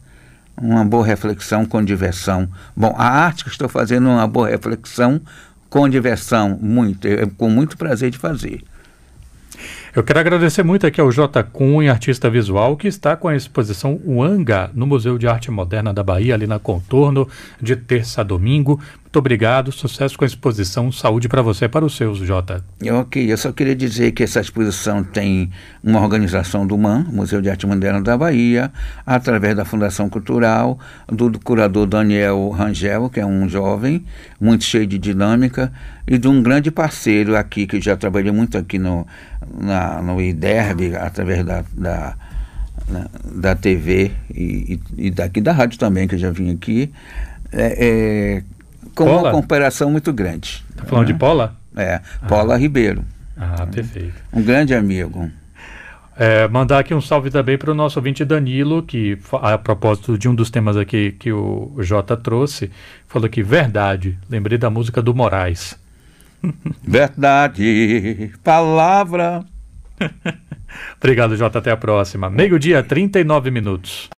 Uma 0.60 0.84
boa 0.84 1.04
reflexão 1.04 1.64
com 1.64 1.82
diversão. 1.82 2.48
Bom, 2.76 2.94
a 2.96 3.06
arte 3.06 3.44
que 3.44 3.50
estou 3.50 3.68
fazendo 3.68 4.08
é 4.08 4.12
uma 4.12 4.28
boa 4.28 4.48
reflexão 4.48 5.20
com 5.68 5.88
diversão, 5.88 6.58
muito, 6.60 7.06
é, 7.06 7.26
com 7.26 7.48
muito 7.48 7.76
prazer 7.78 8.10
de 8.10 8.18
fazer. 8.18 8.62
Eu 9.94 10.02
quero 10.02 10.18
agradecer 10.18 10.62
muito 10.62 10.86
aqui 10.86 11.02
ao 11.02 11.12
J. 11.12 11.42
Cunha, 11.44 11.92
artista 11.92 12.30
visual, 12.30 12.78
que 12.78 12.88
está 12.88 13.14
com 13.14 13.28
a 13.28 13.36
exposição 13.36 14.00
Uanga 14.06 14.70
no 14.72 14.86
Museu 14.86 15.18
de 15.18 15.28
Arte 15.28 15.50
Moderna 15.50 15.92
da 15.92 16.02
Bahia, 16.02 16.32
ali 16.32 16.46
na 16.46 16.58
Contorno, 16.58 17.28
de 17.60 17.76
terça 17.76 18.22
a 18.22 18.24
domingo. 18.24 18.80
Muito 19.12 19.18
obrigado, 19.18 19.70
sucesso 19.70 20.16
com 20.16 20.24
a 20.24 20.26
exposição, 20.26 20.90
saúde 20.90 21.28
para 21.28 21.42
você 21.42 21.66
e 21.66 21.68
para 21.68 21.84
os 21.84 21.94
seus, 21.94 22.16
Jota. 22.20 22.64
Ok, 22.82 23.30
eu 23.30 23.36
só 23.36 23.52
queria 23.52 23.76
dizer 23.76 24.12
que 24.12 24.22
essa 24.22 24.40
exposição 24.40 25.04
tem 25.04 25.50
uma 25.84 26.00
organização 26.00 26.66
do 26.66 26.78
MAN, 26.78 27.04
Museu 27.12 27.42
de 27.42 27.50
Arte 27.50 27.66
Moderna 27.66 28.00
da 28.00 28.16
Bahia, 28.16 28.72
através 29.04 29.54
da 29.54 29.66
Fundação 29.66 30.08
Cultural, 30.08 30.78
do 31.06 31.38
curador 31.38 31.86
Daniel 31.86 32.48
Rangel, 32.48 33.10
que 33.10 33.20
é 33.20 33.26
um 33.26 33.46
jovem, 33.46 34.02
muito 34.40 34.64
cheio 34.64 34.86
de 34.86 34.96
dinâmica, 34.96 35.70
e 36.08 36.16
de 36.16 36.26
um 36.26 36.42
grande 36.42 36.70
parceiro 36.70 37.36
aqui, 37.36 37.66
que 37.66 37.78
já 37.82 37.94
trabalhei 37.96 38.32
muito 38.32 38.56
aqui 38.56 38.78
no, 38.78 39.06
na, 39.60 39.81
no 40.02 40.20
IDERB, 40.20 40.96
através 40.96 41.44
da, 41.44 41.64
da 41.72 42.16
da 43.24 43.54
TV 43.54 44.12
e, 44.30 44.80
e, 44.96 45.10
daqui 45.10 45.40
da 45.40 45.52
rádio 45.52 45.78
também, 45.78 46.06
que 46.08 46.14
eu 46.14 46.18
já 46.18 46.30
vim 46.30 46.52
aqui, 46.52 46.92
é, 47.52 47.86
é, 47.86 48.42
com 48.94 49.04
uma 49.04 49.30
comparação 49.30 49.90
muito 49.90 50.12
grande. 50.12 50.64
Tá 50.76 50.84
falando 50.84 51.06
né? 51.06 51.12
de 51.12 51.18
Paula? 51.18 51.56
É, 51.76 52.00
Paula 52.28 52.54
ah. 52.54 52.58
Ribeiro. 52.58 53.04
Ah, 53.36 53.66
perfeito. 53.66 54.14
Um 54.32 54.42
grande 54.42 54.74
amigo. 54.74 55.30
É, 56.14 56.46
mandar 56.48 56.78
aqui 56.78 56.94
um 56.94 57.00
salve 57.00 57.30
também 57.30 57.56
para 57.56 57.70
o 57.70 57.74
nosso 57.74 57.98
ouvinte 57.98 58.24
Danilo, 58.24 58.82
que 58.82 59.18
a 59.40 59.56
propósito 59.56 60.18
de 60.18 60.28
um 60.28 60.34
dos 60.34 60.50
temas 60.50 60.76
aqui 60.76 61.12
que 61.12 61.32
o 61.32 61.74
Jota 61.78 62.16
trouxe, 62.16 62.70
falou 63.06 63.28
que 63.28 63.42
verdade, 63.42 64.18
lembrei 64.28 64.58
da 64.58 64.68
música 64.68 65.00
do 65.00 65.14
Moraes. 65.14 65.80
Verdade, 66.82 68.32
palavra. 68.42 69.44
Obrigado, 70.98 71.36
Jota. 71.36 71.58
Até 71.58 71.70
a 71.70 71.76
próxima. 71.76 72.30
Meio-dia, 72.30 72.82
39 72.82 73.50
minutos. 73.50 74.12